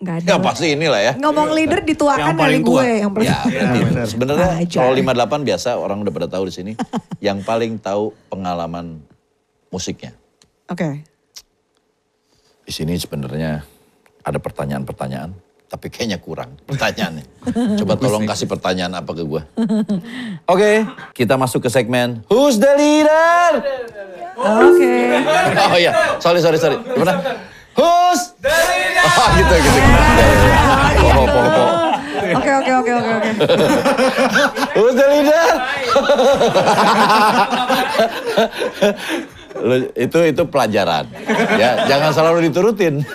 [0.05, 1.13] Nggak ada Ya pasti inilah ya.
[1.17, 2.73] ngomong leader dituakan Yang dari paling tua.
[2.77, 4.01] gue yang paling Ya, berarti itu.
[4.07, 6.71] sebenarnya soal 58 biasa orang udah pada tahu di sini.
[7.19, 9.01] yang paling tahu pengalaman
[9.67, 10.13] musiknya.
[10.67, 11.01] Oke.
[12.61, 13.61] Di sini sebenarnya
[14.21, 15.29] ada pertanyaan-pertanyaan,
[15.67, 17.25] tapi kayaknya kurang pertanyaannya.
[17.79, 19.41] Coba tolong kasih pertanyaan apa ke gue.
[20.53, 20.71] Oke,
[21.13, 23.49] kita masuk ke segmen Who's the Leader?
[24.35, 24.93] Oke.
[25.63, 26.75] Oh iya, sorry sorry sorry.
[26.75, 27.13] Gimana?
[27.75, 29.03] Who's the Leader?
[29.05, 29.79] Oh gitu gitu.
[30.95, 31.67] Poho poho poho.
[32.25, 33.29] Oke oke oke oke oke.
[34.75, 35.45] Who's the leader?
[39.55, 41.05] Lu, itu itu pelajaran.
[41.55, 43.07] Ya, jangan selalu diturutin.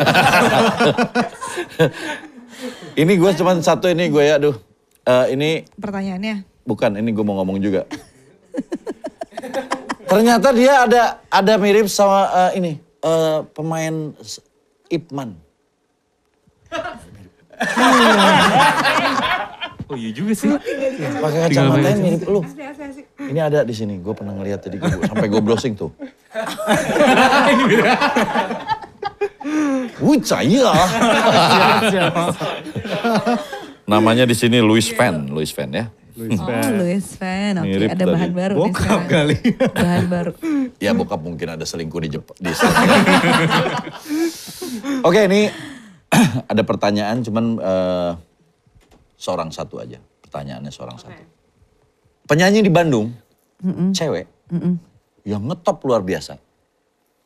[2.96, 4.56] ini gue cuma satu ini gue ya, aduh.
[5.04, 6.44] Eh, ini Pertanyaannya.
[6.64, 7.84] bukan, ini gue mau ngomong juga.
[10.10, 12.72] Ternyata dia ada ada mirip sama eh, ini
[13.04, 14.16] eh, pemain
[14.90, 15.38] Ipman.
[19.86, 20.50] Oh iya juga sih.
[21.16, 22.40] Pakai kacamatanya mirip lu.
[23.20, 25.90] Ini ada di sini, gue pernah ngeliat tadi gua- sampai gue browsing tuh.
[30.00, 30.70] Wih, saya.
[33.84, 35.86] Namanya di sini Louis Van, Louis Van ya.
[36.12, 36.70] Luis Oh, Van.
[36.76, 37.52] Louis Van.
[37.56, 38.12] Oke, Mirip ada tadi.
[38.12, 39.06] bahan baru nih Bokap sekarang.
[39.08, 39.36] kali.
[39.72, 40.32] Bahan baru.
[40.76, 42.36] Ya bokap mungkin ada selingkuh di Jepang.
[42.36, 42.52] Di
[45.02, 45.50] Oke ini
[46.52, 48.12] ada pertanyaan cuman eh,
[49.18, 49.98] seorang satu aja.
[50.22, 51.22] Pertanyaannya seorang satu.
[52.30, 53.10] Penyanyi di Bandung,
[53.90, 54.30] cewek,
[55.26, 56.38] yang ngetop luar biasa,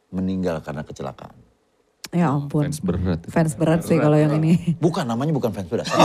[0.09, 1.44] meninggal karena kecelakaan.
[2.15, 2.63] Ya ampun.
[2.65, 3.21] Fans berat.
[3.27, 4.55] Fans berat sih kalau yang ini.
[4.79, 5.83] Bukan, namanya bukan fans berat.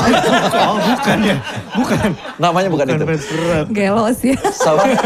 [0.60, 1.38] Oh bukan ya,
[1.72, 2.10] bukan.
[2.36, 3.06] namanya bukan, itu.
[3.06, 3.66] Fans berat.
[3.70, 4.34] Gelo sih.
[4.52, 4.90] Sama-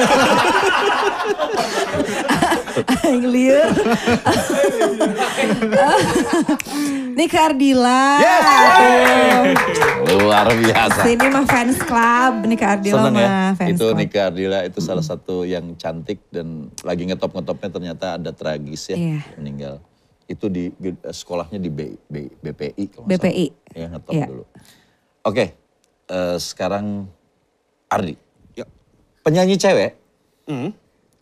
[3.03, 3.69] Aing lieur.
[7.13, 8.03] Nika Ardila.
[8.17, 8.43] Yes!
[10.01, 10.17] Tuh.
[10.17, 11.01] Luar biasa.
[11.03, 12.33] Sini mah fans club.
[12.43, 13.27] Nika Ardila Seneng ya.
[13.27, 13.97] mah fans Itu club.
[13.99, 16.47] Nika Ardila itu salah satu yang cantik dan
[16.81, 19.19] lagi ngetop-ngetopnya ternyata ada tragis ya Iya.
[19.37, 19.77] meninggal.
[20.25, 20.71] Itu di
[21.03, 23.47] sekolahnya di B- B- BPI kalau BPI.
[23.51, 23.75] salah.
[23.75, 24.25] Ya ngetop Iya.
[24.25, 24.43] dulu.
[25.23, 25.45] Oke,
[26.07, 27.07] eh, sekarang
[27.87, 28.15] Ardi.
[29.23, 29.95] Penyanyi cewek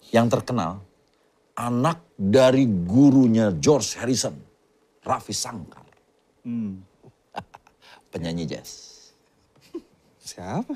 [0.10, 0.82] yang terkenal
[1.54, 4.34] anak dari gurunya George Harrison,
[5.02, 5.86] Raffi Sangkar.
[8.12, 8.98] Penyanyi jazz.
[10.18, 10.74] Siapa?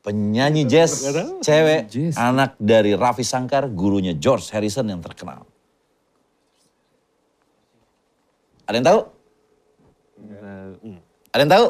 [0.00, 1.04] Penyanyi jazz
[1.44, 2.16] cewek Jazz.
[2.16, 5.44] anak dari Raffi Sangkar, gurunya George Harrison yang terkenal.
[8.64, 9.00] Ada yang tahu?
[11.36, 11.66] Ada yang tahu?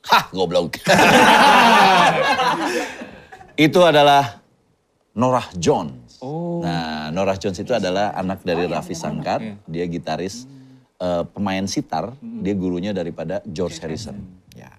[0.00, 0.80] Hah, goblok.
[3.70, 4.40] itu adalah
[5.14, 6.18] Norah Jones.
[6.64, 9.62] Nah, Norah Jones itu adalah anak dari Raffi Sangkar.
[9.68, 10.48] Dia gitaris,
[10.98, 12.16] eh, pemain sitar.
[12.18, 14.16] Dia gurunya daripada George Harrison.
[14.56, 14.74] Ya.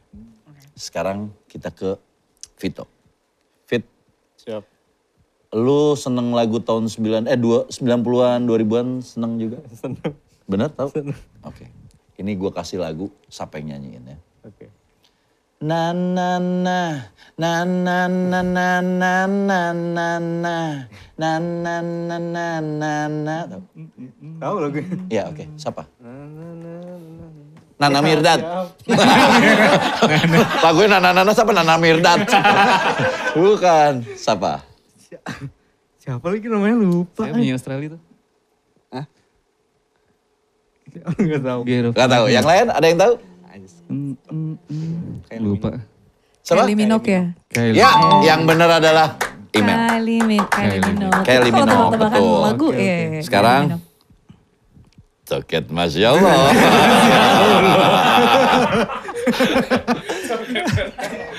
[0.75, 1.95] Sekarang kita ke
[2.61, 2.85] Vito.
[3.65, 3.81] Fit,
[4.37, 4.61] Siap.
[5.51, 9.57] lu seneng lagu tahun 9 eh dua 90-an 2000-an seneng juga?
[9.73, 10.13] Seneng.
[10.45, 10.93] Bener tau?
[11.41, 11.65] Oke.
[12.21, 14.17] Ini gua kasih lagu siapa yang nyanyiin ya.
[14.45, 14.69] Oke.
[15.61, 17.05] Na na na
[17.37, 20.57] na na na na na na na na
[21.17, 23.61] na na na na na na Tahu?
[24.41, 24.77] Tahu lagu
[25.09, 25.85] Ya oke, siapa?
[27.81, 28.39] Nana Mirdad.
[30.61, 32.21] Lagunya Nana Nana siapa Nana Mirdad?
[33.33, 34.61] Bukan, siapa?
[35.97, 37.25] Siapa lagi namanya lupa.
[37.25, 38.01] Saya penyanyi Australia tuh.
[41.17, 41.61] Enggak tahu.
[41.63, 41.89] Gero.
[41.95, 42.25] Gak tahu.
[42.27, 43.13] Yang lain ada yang tahu?
[43.91, 45.39] Mm, mm, mm.
[45.39, 45.69] Lupa.
[46.43, 46.63] Siapa?
[46.67, 47.23] Kylie Minogue ya?
[47.47, 47.75] Kylie.
[47.79, 47.89] Ya,
[48.23, 49.15] yang benar adalah
[49.51, 49.75] Imen.
[49.77, 51.23] Kylie, Mi- Kylie Kylie Minogue.
[51.23, 52.39] Kylie Itu kalau Minogue, tebak-tebakan betul.
[52.43, 52.95] lagu ya.
[53.23, 53.61] Sekarang
[55.31, 56.35] Toket Masya Allah.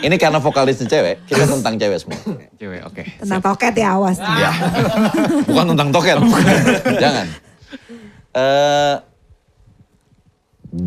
[0.02, 2.18] Ini karena vokalisnya cewek, kita tentang cewek semua.
[2.58, 3.02] Cewek, oke.
[3.22, 4.18] Tentang toket ya awas.
[4.18, 4.50] Ya,
[5.46, 6.16] bukan tentang toket.
[6.98, 7.26] Jangan.
[8.32, 8.96] Eh,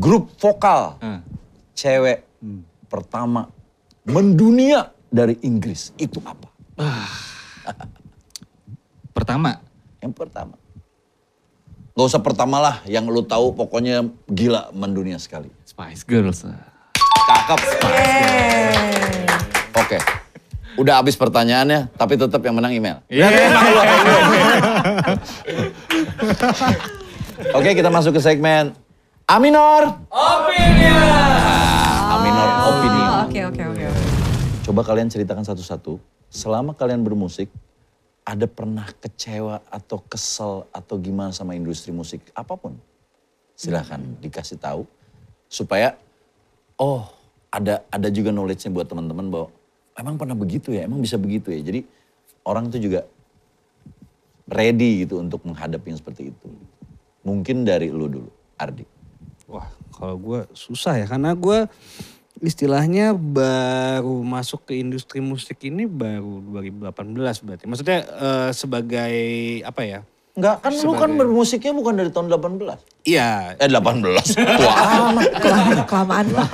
[0.02, 1.22] grup vokal Ah.
[1.78, 2.26] cewek
[2.90, 3.48] pertama
[4.04, 6.50] mendunia dari Inggris itu apa?
[9.14, 9.62] Pertama,
[10.02, 10.54] Yang pertama.
[11.96, 15.48] Gak usah pertama lah, yang lu tahu pokoknya gila mendunia sekali.
[15.64, 16.44] Spice Girls.
[17.24, 17.60] Cakep.
[19.80, 20.04] Oke.
[20.76, 23.00] Udah habis pertanyaannya, tapi tetap yang menang email.
[23.08, 23.32] Iya.
[27.56, 28.76] Oke, kita masuk ke segmen
[29.24, 29.96] Aminor.
[30.12, 31.32] Opinion.
[32.12, 33.08] Aminor Opinion.
[33.08, 33.64] Oh, oke oke.
[33.72, 33.88] oke.
[34.68, 35.96] Coba kalian ceritakan satu-satu.
[36.28, 37.48] Selama kalian bermusik,
[38.26, 42.74] ada pernah kecewa atau kesel atau gimana sama industri musik apa pun?
[43.54, 44.84] Silahkan dikasih tahu
[45.46, 45.94] supaya
[46.82, 47.06] oh
[47.54, 49.48] ada ada juga knowledge-nya buat teman-teman bahwa
[49.96, 51.62] emang pernah begitu ya, emang bisa begitu ya.
[51.62, 51.86] Jadi
[52.44, 53.06] orang tuh juga
[54.50, 56.48] ready gitu untuk menghadapi yang seperti itu?
[57.22, 58.86] Mungkin dari lu dulu, Ardi.
[59.46, 61.70] Wah, kalau gue susah ya karena gue
[62.44, 66.92] istilahnya baru masuk ke industri musik ini baru 2018
[67.46, 67.64] berarti.
[67.70, 69.14] Maksudnya eh, sebagai
[69.64, 70.00] apa ya?
[70.36, 73.08] Enggak, kan lu kan bermusiknya bukan dari tahun 18.
[73.08, 75.32] Iya, Eh 18, tua amat.
[75.40, 76.48] Kelamaan, kelamaan lah.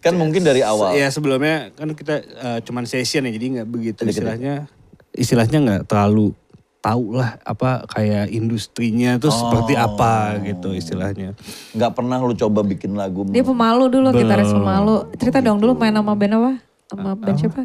[0.00, 0.96] Kan mungkin dari awal.
[0.96, 4.64] ya sebelumnya kan kita eh, cuman session ya jadi nggak begitu istilahnya
[5.12, 6.32] istilahnya nggak terlalu
[6.80, 11.36] tahu lah apa kayak industrinya tuh seperti apa gitu istilahnya.
[11.76, 13.28] Nggak pernah lu coba bikin lagu.
[13.28, 15.04] Dia pemalu dulu, gitaris pemalu.
[15.20, 16.52] Cerita dong dulu main sama band apa?
[16.88, 17.62] Sama band siapa?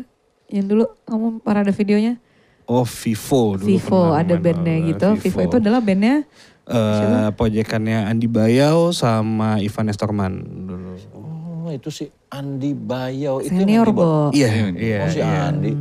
[0.52, 2.20] Yang dulu kamu parade videonya?
[2.66, 5.08] Oh Vivo dulu Vivo, pernah ada bandnya gitu.
[5.16, 6.26] Vivo itu adalah bandnya
[6.66, 10.34] eh proyekannya Andi Bayau sama Ivan Estorman
[10.66, 10.98] dulu.
[11.14, 13.38] Oh itu si Andi Bayau.
[13.38, 14.38] Itu yang senior, di bawah- Bo.
[14.38, 15.00] Iya, iya.
[15.02, 15.50] Oh si iya.
[15.50, 15.72] Andi.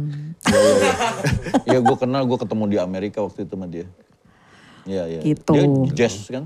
[0.44, 0.92] Iya, iya, iya.
[1.64, 3.86] Iya gue kenal, gue ketemu di Amerika waktu itu sama dia.
[4.84, 5.20] Iya, iya.
[5.24, 5.52] Gitu.
[5.52, 5.64] Dia
[5.96, 6.44] jazz kan?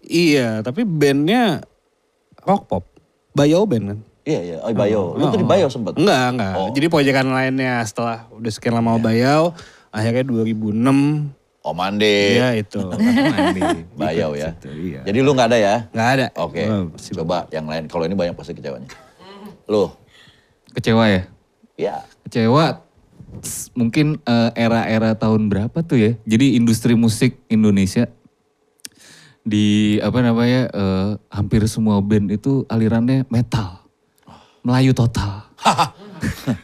[0.00, 1.60] Iya, tapi bandnya
[2.40, 2.84] rock pop.
[3.30, 3.98] Bayau band kan?
[4.22, 4.56] Iya, iya.
[4.62, 5.04] Oh, Bayau.
[5.14, 5.96] Lu tuh di Bayau sempet?
[5.96, 6.54] Enggak, enggak.
[6.54, 6.70] Oh.
[6.70, 9.52] Jadi proyekan lainnya setelah udah sekian lama Bayau,
[9.90, 12.40] akhirnya 2006 Oh Mande.
[12.40, 12.80] Iya itu.
[14.00, 14.56] Bayau ya.
[14.56, 15.04] Situ, iya.
[15.04, 15.76] Jadi lu nggak ada ya?
[15.92, 16.26] Nggak ada.
[16.40, 16.64] Oke.
[16.64, 17.84] Masih- Coba yang lain.
[17.84, 18.88] Kalau ini banyak pasti kecewanya.
[19.68, 19.92] Lu?
[20.72, 21.22] Kecewa ya?
[21.76, 21.96] Ya.
[22.24, 22.80] Kecewa
[23.74, 26.12] mungkin eh, era-era tahun berapa tuh ya?
[26.26, 28.06] Jadi industri musik Indonesia
[29.40, 33.82] di apa namanya eh, hampir semua band itu alirannya metal.
[34.60, 35.48] Melayu total.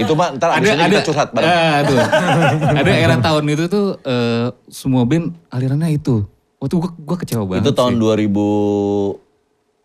[0.00, 1.50] Itu mah ntar abis ini kita curhat bareng.
[1.86, 1.98] Tuh.
[2.82, 6.26] ada era tahun itu tuh eh, semua band alirannya itu.
[6.60, 8.28] Waktu gua, gua kecewa banget Itu tahun sih.
[8.28, 9.29] 2000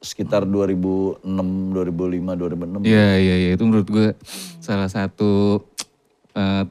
[0.06, 2.86] sekitar 2006, 2005, 2006.
[2.86, 4.08] Iya iya iya itu menurut gue
[4.62, 5.60] salah satu
[6.32, 6.64] eh,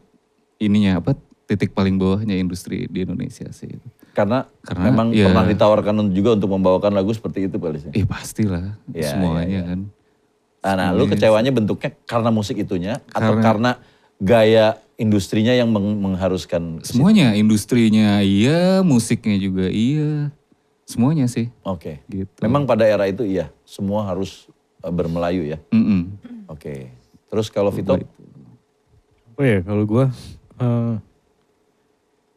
[0.62, 3.68] ininya apa titik paling bawahnya industri di Indonesia sih.
[4.14, 5.26] Karena, Karena, memang iya.
[5.26, 7.90] pernah ditawarkan juga untuk membawakan lagu seperti itu kali sih.
[7.92, 9.62] Eh pastilah Iya, semuanya iya, iya.
[9.66, 9.80] kan.
[10.64, 13.70] Nah, nah, lu kecewanya bentuknya karena musik itunya atau Karena- karena
[14.16, 14.66] gaya
[14.96, 16.80] industrinya yang meng- mengharuskan?
[16.86, 20.30] Semuanya industrinya iya, musiknya juga iya.
[20.84, 21.48] Semuanya sih.
[21.64, 22.04] Oke.
[22.04, 22.24] Okay.
[22.24, 22.38] Gitu.
[22.44, 24.48] Memang pada era itu iya, semua harus
[24.84, 25.58] eh, bermelayu ya.
[25.72, 26.00] Mm -mm.
[26.48, 26.60] Oke.
[26.60, 26.80] Okay.
[27.32, 27.98] Terus kalau Vito?
[29.34, 30.04] Oh iya, kalau gue
[30.62, 30.94] uh,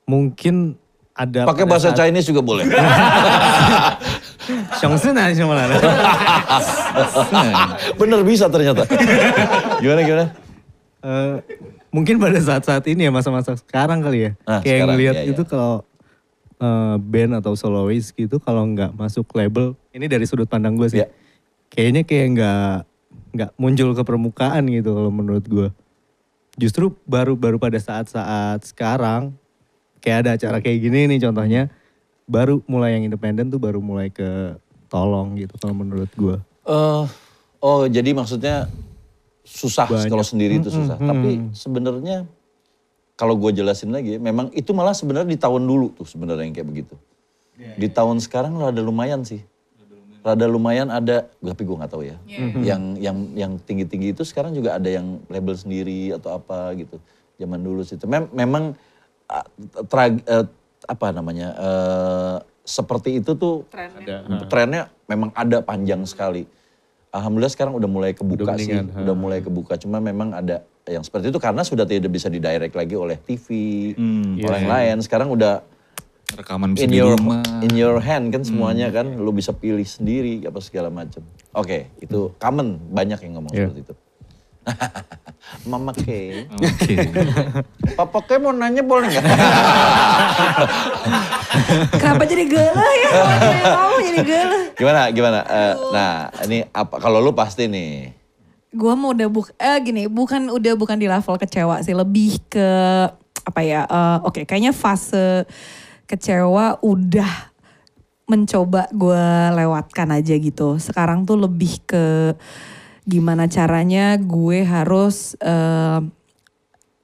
[0.09, 0.73] mungkin
[1.13, 1.97] ada pakai bahasa saat...
[2.01, 2.65] Chinese juga boleh.
[7.99, 8.85] Bener bisa ternyata.
[9.81, 10.25] Gimana gimana?
[11.03, 11.37] Uh,
[11.93, 14.31] mungkin pada saat-saat ini ya masa-masa sekarang kali ya.
[14.45, 15.86] Ah, kayak ngeliat ngelihat iya, itu kalau
[16.57, 21.01] eh, band atau soloist gitu kalau nggak masuk label, ini dari sudut pandang gue sih.
[21.01, 21.09] Iya.
[21.67, 22.73] Kayaknya kayak nggak
[23.37, 25.69] nggak muncul ke permukaan gitu kalau menurut gue.
[26.57, 29.35] Justru baru baru pada saat-saat sekarang
[30.01, 31.69] kayak ada acara kayak gini nih contohnya
[32.27, 34.57] baru mulai yang independen tuh baru mulai ke
[34.89, 36.35] tolong gitu kalau menurut gue.
[36.67, 37.03] Eh,
[37.61, 38.67] oh jadi maksudnya
[39.47, 40.11] susah Banyak.
[40.11, 40.99] kalau sendiri itu susah.
[40.99, 41.47] Mm-mm, Tapi mm.
[41.55, 42.17] sebenarnya
[43.17, 46.69] kalau gue jelasin lagi, memang itu malah sebenarnya di tahun dulu tuh sebenarnya yang kayak
[46.69, 46.95] begitu.
[47.73, 49.41] Di tahun sekarang rada lumayan sih.
[50.21, 52.17] Rada lumayan ada, tapi gue nggak tahu ya.
[52.61, 57.01] Yang yang yang tinggi tinggi itu sekarang juga ada yang label sendiri atau apa gitu.
[57.41, 57.97] Zaman dulu sih.
[57.97, 58.05] itu.
[58.05, 58.77] Mem- memang
[59.89, 60.45] trag- eh,
[60.85, 61.47] apa namanya?
[61.57, 63.65] eh, seperti itu tuh
[64.45, 66.45] trennya memang ada panjang sekali.
[67.09, 68.99] Alhamdulillah sekarang udah mulai kebuka Udah sih, ha.
[69.01, 69.79] udah mulai kebuka.
[69.79, 73.47] Cuma memang ada yang seperti itu karena sudah tidak bisa didirect lagi oleh TV,
[73.93, 74.97] Hmm, oleh yang lain.
[74.99, 75.61] Sekarang udah
[76.29, 77.39] Rekaman bisa in di your rumah.
[77.61, 81.23] in your hand kan semuanya kan, lu bisa pilih sendiri apa segala macam.
[81.51, 83.67] Oke, itu common banyak yang ngomong Iya.
[83.67, 83.93] seperti itu.
[85.65, 86.03] Mama K,
[86.51, 86.95] Oke.
[87.99, 89.23] Papa K mau nanya boleh nggak?
[91.93, 93.09] Kenapa jadi gelah ya?
[93.65, 94.63] Kamu jadi gelah.
[94.75, 95.39] gimana, gimana?
[95.41, 96.95] Eh, nah, ini apa?
[96.97, 98.11] Kalau lu pasti nih.
[98.77, 102.69] Gua mau udah buk eh gini, bukan udah bukan di level kecewa sih, lebih ke
[103.41, 103.89] apa ya?
[103.89, 105.49] eh, Oke, kayaknya fase
[106.05, 107.57] kecewa udah
[108.27, 110.75] mencoba gue lewatkan aja gitu.
[110.77, 112.35] Sekarang tuh lebih ke
[113.07, 115.99] gimana caranya gue harus eh,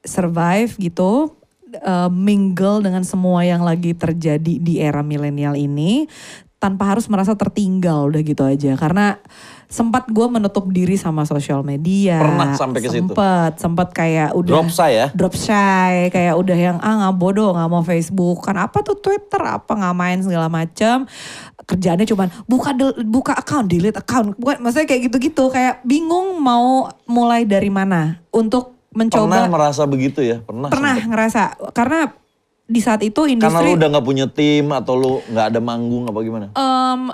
[0.04, 1.32] survive gitu,
[1.72, 6.04] eh, mingle dengan semua yang lagi terjadi di era milenial ini
[6.64, 8.72] tanpa harus merasa tertinggal udah gitu aja.
[8.80, 9.20] Karena
[9.68, 12.20] sempat gue menutup diri sama sosial media.
[12.22, 13.10] Pernah sampai ke situ?
[13.10, 15.06] Sempet, sempet kayak udah Drop saya ya?
[15.12, 19.42] drop shy kayak udah yang ah nggak bodoh nggak mau Facebook kan apa tuh Twitter
[19.42, 21.04] apa nggak main segala macam
[21.64, 26.86] kerjaannya cuman buka del- buka account delete account bukan maksudnya kayak gitu-gitu kayak bingung mau
[27.10, 30.38] mulai dari mana untuk Pernah mencoba merasa begitu ya?
[30.38, 30.70] Pernah.
[30.70, 31.10] pernah sempet.
[31.10, 31.42] ngerasa
[31.74, 32.00] karena
[32.64, 36.08] di saat itu Karena industri lu udah nggak punya tim atau lu nggak ada manggung
[36.08, 36.46] apa gimana?
[36.50, 37.12] Em,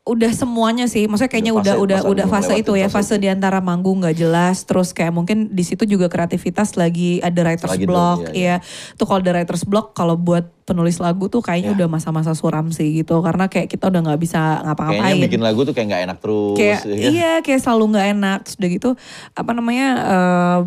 [0.00, 2.96] udah semuanya sih, maksudnya kayaknya Udah udah fase- udah fase udah fase itu ya, fase
[2.98, 3.22] fase itu.
[3.22, 7.70] di antara manggung nggak jelas, terus kayak mungkin di situ juga kreativitas lagi ada writers
[7.70, 8.96] Lagi block, drop, iya, ya.
[8.96, 11.78] Tuh kalau ada writers block, kalau buat penulis lagu tuh kayaknya Iya.
[11.84, 15.00] udah masa-masa suram sih gitu, karena kayak kita udah nggak bisa ngapa-ngapain.
[15.04, 16.56] Kayaknya bikin lagu tuh kayak nggak enak terus.
[16.58, 18.90] kayak ya iya kayak selalu nggak enak terus udah gitu
[19.32, 20.58] apa namanya eh,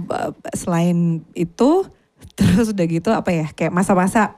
[0.54, 0.98] selain
[1.34, 1.84] itu
[2.38, 4.38] terus udah gitu apa ya kayak masa-masa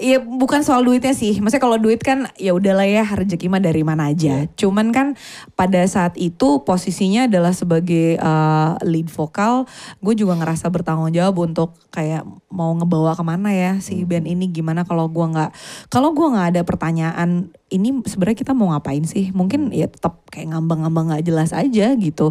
[0.00, 1.38] ya bukan soal duitnya sih.
[1.38, 4.48] Maksudnya kalau duit kan ya udahlah ya rezeki mah dari mana aja.
[4.58, 5.14] Cuman kan
[5.54, 9.68] pada saat itu posisinya adalah sebagai eh, lead vokal
[10.02, 14.48] gue juga ngerasa bertanggung jawab untuk kayak mau ngebawa ke mana ya si band ini
[14.50, 15.50] gimana kalau gue nggak
[15.92, 19.34] kalau gue nggak ada pertanyaan ini sebenarnya kita mau ngapain sih?
[19.34, 22.30] Mungkin ya tetap kayak ngambang-ngambang nggak jelas aja gitu.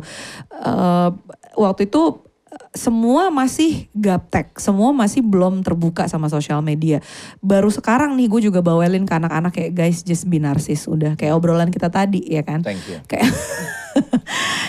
[0.51, 1.09] Eh,
[1.55, 2.24] waktu itu
[2.71, 6.99] semua masih gaptek, semua masih belum terbuka sama sosial media.
[7.39, 11.31] Baru sekarang nih gue juga bawelin ke anak-anak kayak guys just be narsis udah kayak
[11.31, 12.61] obrolan kita tadi ya kan.
[12.61, 12.99] Thank you.
[13.05, 13.31] Kayak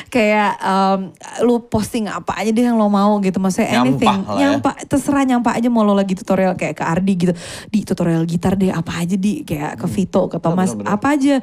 [0.09, 1.01] kayak em,
[1.43, 4.39] lu posting apa aja deh yang lo mau gitu maksudnya Nyampah anything lah ya.
[4.55, 7.33] nyampa terserah nyampa aja mau lo lagi tutorial kayak ke Ardi gitu
[7.67, 10.79] di tutorial gitar deh apa aja di kayak ke Vito ke Thomas Hmm.
[10.79, 10.95] bener-bener.
[10.95, 11.35] apa aja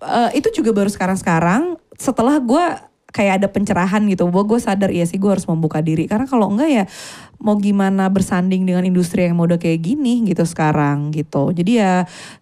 [0.00, 1.62] Eh, itu juga baru sekarang-sekarang
[1.94, 2.64] setelah gue
[3.10, 4.26] kayak ada pencerahan gitu.
[4.30, 6.06] Bahwa gue sadar ya sih gue harus membuka diri.
[6.10, 6.84] Karena kalau enggak ya
[7.40, 11.94] mau gimana bersanding dengan industri yang mau udah kayak gini gitu sekarang gitu jadi ya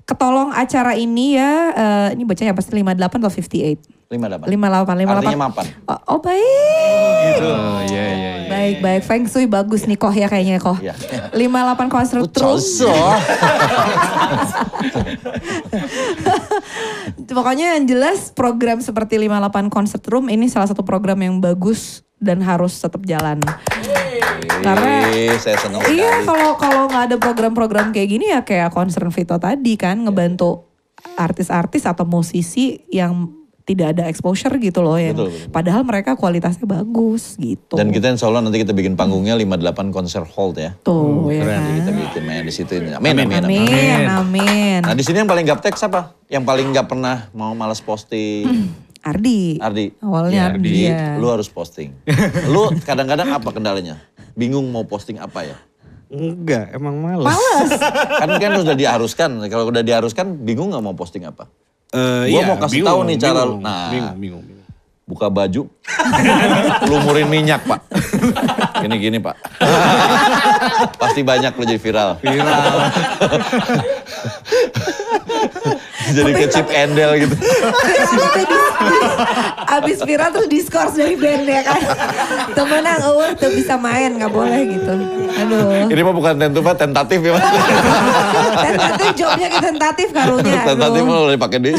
[0.04, 4.48] ketolong acara ini ya eh, ini bacanya pasti 58 atau 58 58.
[4.48, 5.68] 58 58 Artinya mapan.
[5.84, 7.44] Oh, oh baik.
[7.44, 8.48] Oh iya iya iya.
[8.48, 10.80] Baik baik Feng Shui bagus nih koh ya kayaknya koh.
[10.80, 10.96] Iya.
[11.36, 12.56] 58 concert room.
[17.28, 22.40] Pokoknya yang jelas program seperti 58 concert room ini salah satu program yang bagus dan
[22.40, 23.44] harus tetap jalan.
[24.58, 26.26] Karena Ih, saya senang Iya sekali.
[26.26, 30.66] kalau kalau nggak ada program-program kayak gini ya kayak concern Vito tadi kan ngebantu
[31.14, 33.30] artis-artis atau musisi yang
[33.62, 35.52] tidak ada exposure gitu loh yang Betul, betul.
[35.52, 37.76] padahal mereka kualitasnya bagus gitu.
[37.76, 40.72] Dan kita insya Allah nanti kita bikin panggungnya 58 konser hold ya.
[40.80, 41.76] tuh ya Nanti kan.
[41.76, 42.96] kita bikin main di situ ini.
[42.96, 43.60] Amin, amin, amin.
[43.60, 44.80] Amin, amin.
[44.80, 46.16] Nah di sini yang paling gaptek siapa?
[46.26, 48.48] Yang paling nggak pernah mau malas posting?
[48.98, 49.60] Ardi.
[49.60, 49.92] Ardi.
[50.00, 50.72] Awalnya Ya, Ardi.
[50.82, 51.04] ya.
[51.14, 51.92] Lu harus posting.
[52.48, 54.00] Lu kadang-kadang apa kendalanya?
[54.38, 55.58] Bingung mau posting apa ya?
[56.08, 57.26] Enggak, emang males.
[57.26, 57.70] Males.
[58.22, 59.30] Kan kan udah diharuskan.
[59.50, 61.50] Kalau udah diharuskan bingung nggak mau posting apa?
[61.90, 63.88] Eh, Gua iya, mau kasih bingung, tahu nih cara bingung, Nah.
[63.90, 64.66] Bingung, bingung, bingung.
[65.08, 65.64] Buka baju,
[66.92, 67.80] lumurin minyak pak.
[68.84, 69.40] Gini-gini pak.
[71.00, 72.10] Pasti banyak lu jadi viral.
[72.20, 72.76] Viral.
[76.16, 77.36] jadi kecip endel gitu.
[79.68, 81.80] Abis viral terus diskors dari band ya kan.
[82.56, 84.92] Temenang award tuh bisa main nggak boleh gitu.
[85.38, 85.92] Aduh.
[85.92, 87.44] Ini mah bukan tentu pak, tentatif ya pak.
[88.58, 90.60] Tentatif jobnya ke tentatif karunya.
[90.62, 90.68] aduh.
[90.74, 91.70] tentatif mah udah dipakai di.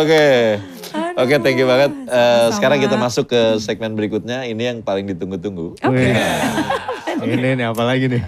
[0.00, 0.26] Oke.
[1.16, 1.92] Oke, thank you banget.
[2.08, 2.54] Sama-sama.
[2.56, 4.48] sekarang kita masuk ke segmen berikutnya.
[4.48, 5.76] Ini yang paling ditunggu-tunggu.
[5.80, 6.08] Oke.
[7.24, 8.22] Ini nih apa lagi nih?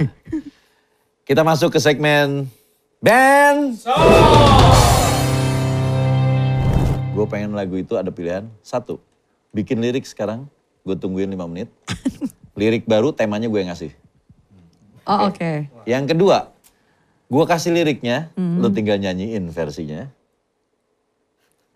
[1.28, 2.48] Kita masuk ke segmen
[2.98, 3.78] band.
[7.14, 8.98] Gue pengen lagu itu ada pilihan satu,
[9.54, 10.46] bikin lirik sekarang.
[10.86, 11.68] Gue tungguin 5 menit.
[12.58, 13.94] Lirik baru temanya gue yang ngasih.
[15.06, 15.70] Oh oke.
[15.86, 16.50] Yang kedua,
[17.30, 20.10] gue kasih liriknya, lu tinggal nyanyiin versinya.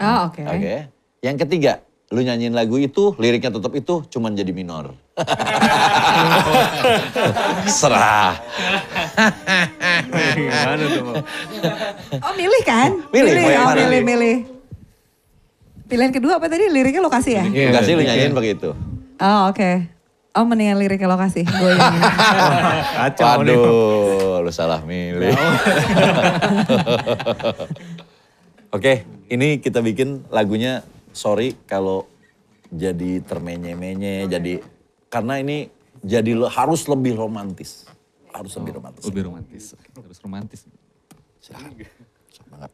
[0.03, 0.43] Oh oke.
[0.43, 0.91] Oke.
[1.23, 4.99] Yang ketiga, lu nyanyiin lagu itu, liriknya tetap itu, cuman jadi minor.
[7.79, 8.43] Serah.
[10.37, 11.05] Gimana tuh?
[12.25, 12.91] Oh milih kan?
[13.11, 14.37] Milih, mau yang oh, milih, milih.
[15.89, 16.69] Pilihan kedua apa tadi?
[16.73, 17.45] Liriknya lokasi ya?
[17.45, 18.73] Lu kasih lu nyanyiin begitu.
[19.21, 19.71] Oh oke.
[20.33, 21.45] Oh mendingan liriknya lokasi.
[21.45, 21.77] Gue
[22.97, 23.45] Kacau.
[23.45, 25.37] Waduh, lu salah milih.
[28.73, 30.81] Oke, ini kita bikin lagunya
[31.13, 32.09] sorry kalau
[32.73, 34.65] jadi termenye-menye, jadi
[35.13, 35.69] karena ini
[36.01, 37.85] jadi harus lebih romantis.
[38.33, 39.03] Harus lebih romantis.
[39.05, 39.65] Lebih romantis.
[39.77, 40.61] Harus romantis.
[41.39, 41.73] Silakan.
[42.33, 42.73] Sok banget.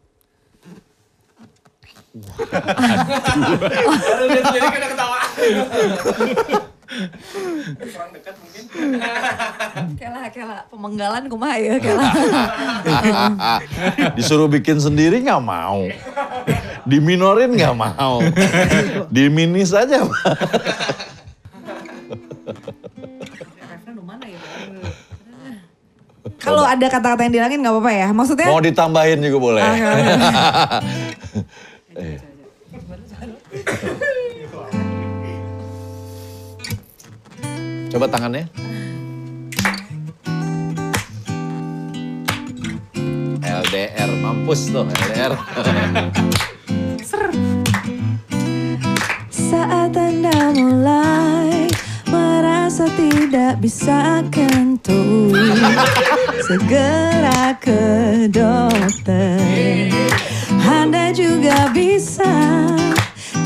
[9.98, 10.58] Kela, kela.
[10.72, 12.06] Pemenggalan kumaha ya kela.
[14.16, 15.84] Disuruh bikin sendiri nggak mau.
[16.88, 18.24] Diminorin nggak mau.
[19.12, 20.06] Dimini saja.
[26.38, 28.08] Kalau ada kata-kata yang dihilangin nggak apa-apa ya?
[28.14, 28.46] Maksudnya?
[28.46, 29.62] Mau ditambahin juga boleh.
[29.62, 30.78] Ah,
[37.88, 38.44] Coba tangannya.
[43.42, 45.32] LDR mampus tuh LDR.
[49.32, 51.66] Saat Anda mulai
[52.10, 55.36] merasa tidak bisa kentut
[56.48, 59.92] Segera ke dokter.
[60.64, 62.32] Anda juga bisa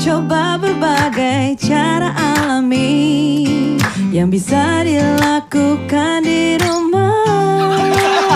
[0.03, 3.77] coba berbagai cara alami
[4.11, 7.79] Yang bisa dilakukan di rumah.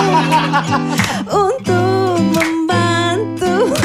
[1.48, 3.76] Untuk membantu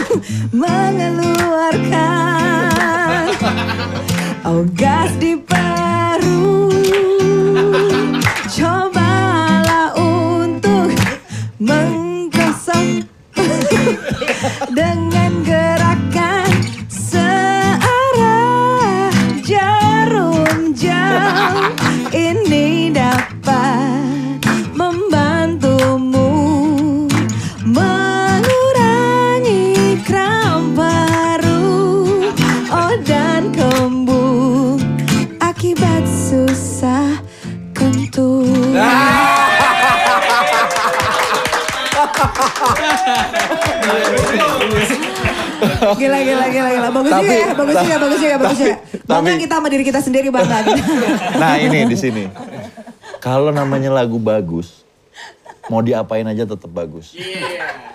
[0.54, 3.26] mengeluarkan
[4.48, 5.40] Oh gas di
[45.92, 46.88] Gila, gila, gila, gila.
[46.90, 48.76] Bagus juga Tapi- ya, bagus juga, bagus juga, bagus tapi- juga.
[49.04, 50.58] Bangga tapi- kita sama diri kita sendiri bangga.
[51.42, 52.24] Nah ini di sini.
[53.18, 54.82] Kalau namanya lagu bagus,
[55.66, 57.14] mau diapain aja tetap bagus.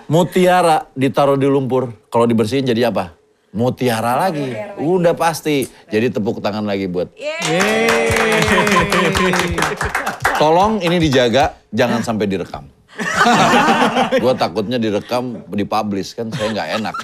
[0.08, 3.12] Mutiara ditaruh di lumpur, kalau dibersihin jadi apa?
[3.48, 4.52] Mutiara lagi.
[4.78, 5.68] Udah pasti.
[5.86, 7.12] Jadi tepuk tangan lagi buat.
[10.38, 12.64] Tolong ini dijaga, jangan sampai direkam.
[14.22, 16.94] gue takutnya direkam, dipublish kan saya nggak enak.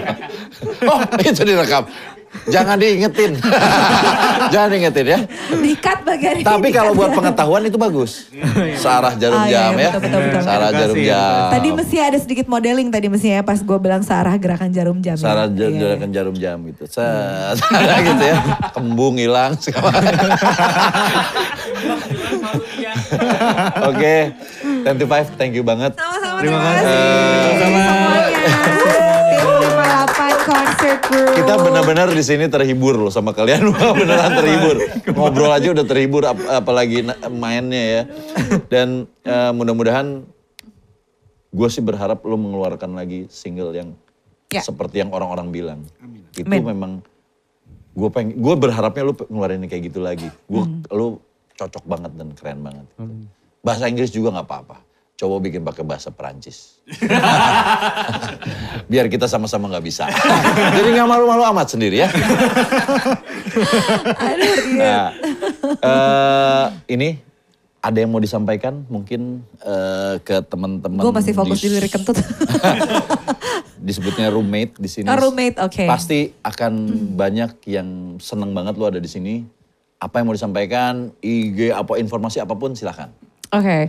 [0.90, 1.84] oh itu direkam.
[2.52, 3.32] Jangan diingetin.
[4.52, 5.18] jangan diingetin ya.
[5.56, 6.44] Dikat bagian.
[6.44, 7.16] Tapi kalau buat ya.
[7.16, 8.28] pengetahuan itu bagus.
[8.76, 9.90] Searah jarum Ah, jam iya, ya.
[9.96, 10.42] betul, betul, betul.
[10.44, 11.48] Searah jarum jam.
[11.56, 15.16] Tadi mesti ada sedikit modeling tadi mesti ya pas gue bilang searah gerakan jarum jam.
[15.16, 15.22] ya.
[15.24, 16.84] Searah Iya, gerakan jarum jam gitu.
[16.84, 18.38] Searah gitu ya.
[18.76, 19.56] Kembung hilang.
[19.56, 19.96] segala.
[23.90, 24.14] Oke,
[24.62, 25.92] 10 to 5, thank you banget.
[25.92, 26.84] Sama-sama Terima terima kasih.
[26.86, 27.56] kasih.
[27.56, 28.24] Semuanya.
[29.26, 31.32] Tim 58 Concert Group.
[31.34, 33.70] Kita benar-benar di sini terhibur loh sama kalian.
[34.00, 34.76] Beneran terhibur.
[35.08, 38.02] Ngobrol aja udah terhibur, ap- apalagi mainnya ya.
[38.66, 38.88] Dan
[39.20, 40.22] eh, mudah-mudahan
[41.48, 43.90] gue sih berharap lo mengeluarkan lagi single yang
[44.46, 44.62] Ya.
[44.62, 45.80] seperti yang orang-orang bilang.
[46.30, 46.62] Itu Amin.
[46.62, 46.92] memang
[47.90, 50.30] gue pengen, gue berharapnya lo ngeluarin kayak gitu lagi.
[50.46, 51.18] Gue, lo
[51.56, 52.86] cocok banget dan keren banget.
[53.64, 54.76] Bahasa Inggris juga nggak apa-apa.
[55.16, 56.84] Coba bikin pakai bahasa Perancis.
[58.92, 60.04] Biar kita sama-sama nggak bisa.
[60.76, 62.08] Jadi nggak malu-malu amat sendiri ya.
[64.20, 64.78] Aduh, iya.
[64.84, 65.04] Nah,
[65.80, 67.16] eh, ini
[67.80, 71.00] ada yang mau disampaikan mungkin eh, ke teman-teman.
[71.00, 72.20] Gue masih fokus di di lirik kentut.
[73.86, 75.06] disebutnya roommate di sini.
[75.06, 75.86] Oh, roommate, oke.
[75.86, 76.72] Pasti akan
[77.14, 79.46] banyak yang seneng banget lo ada di sini.
[79.96, 83.08] Apa yang mau disampaikan, IG, apa informasi apa pun silahkan.
[83.54, 83.86] Oke,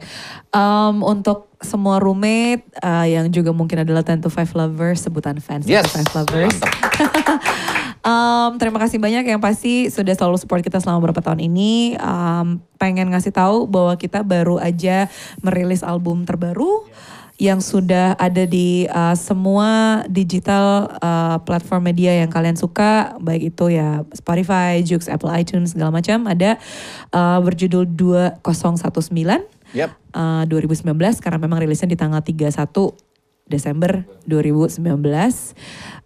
[0.53, 5.65] em, untuk semua roommate eh, yang juga mungkin adalah 10 to 5 lovers, sebutan fans
[5.65, 6.55] 10 Yes, to 5 lovers.
[8.05, 11.97] Em, terima kasih banyak yang pasti sudah selalu support kita selama beberapa tahun ini.
[11.97, 15.09] Em, pengen ngasih tahu bahwa kita baru aja
[15.41, 16.85] merilis album terbaru
[17.37, 23.77] yang sudah ada di uh, semua digital uh, platform media yang kalian suka, baik itu
[23.77, 26.57] ya Spotify, Joox, Apple iTunes segala macam ada
[27.13, 28.41] uh, berjudul 2019
[29.77, 29.93] Yap.
[30.17, 32.57] uh, 2019 karena memang rilisnya di tanggal 31
[33.47, 34.81] Desember 2019.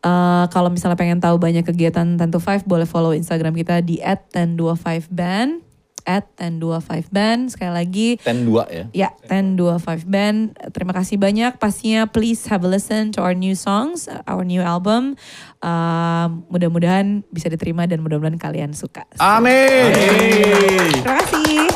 [0.04, 4.04] Uh, kalau misalnya pengen tahu banyak kegiatan 10 to 5 boleh follow Instagram kita di
[4.04, 5.71] @1025band
[6.04, 8.84] at 1025band sekali lagi 10 2 ya.
[8.92, 10.40] Ya, 1025 Band.
[10.70, 11.56] Terima kasih banyak.
[11.56, 15.16] Pastinya please have a listen to our new songs, our new album.
[15.60, 19.06] Um, mudah-mudahan bisa diterima dan mudah-mudahan kalian suka.
[19.18, 19.94] Amin.
[19.94, 21.70] Terima kasih.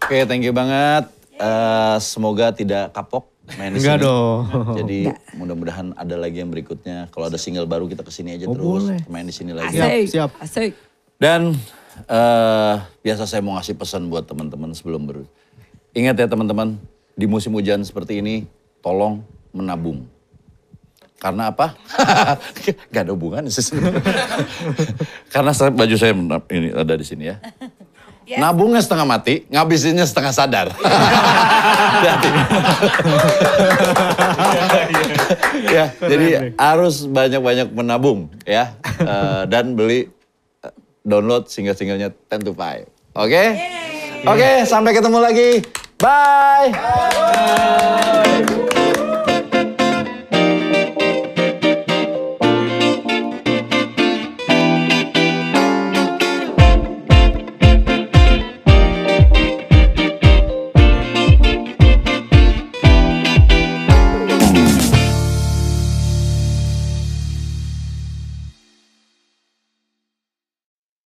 [0.00, 1.08] Oke, thank you banget.
[1.34, 4.06] Eh, semoga tidak kapok main di Enggak sini.
[4.06, 4.38] dong.
[4.76, 5.00] Jadi
[5.34, 7.08] mudah-mudahan ada lagi yang berikutnya.
[7.08, 9.00] Kalau ada single baru kita ke sini aja Oh, terus boleh.
[9.06, 9.74] main di sini lagi.
[9.74, 10.06] Siap, Asik.
[10.08, 10.30] siap.
[10.38, 10.72] Asik.
[11.16, 11.40] Dan
[12.08, 12.74] eh,
[13.04, 15.16] biasa saya mau ngasih pesan buat teman-teman sebelum ber.
[15.94, 16.76] Ingat ya teman-teman,
[17.14, 18.44] di musim hujan seperti ini,
[18.82, 19.22] tolong
[19.54, 20.06] menabung.
[21.22, 21.72] Karena apa?
[22.92, 24.02] Gak ada hubungan sih sebenarnya.
[25.32, 26.12] Karena saya, baju saya
[26.52, 27.40] ini ada di sini ya.
[28.24, 28.40] Yes.
[28.40, 30.68] Nabungnya setengah mati, ngabisinnya setengah sadar.
[35.74, 40.10] Ya, jadi harus banyak-banyak menabung ya Eh, dan beli
[41.04, 42.88] download single-singlenya 10 to 5.
[43.20, 43.44] Oke?
[44.24, 45.60] Oke, sampai ketemu lagi.
[46.00, 46.72] Bye.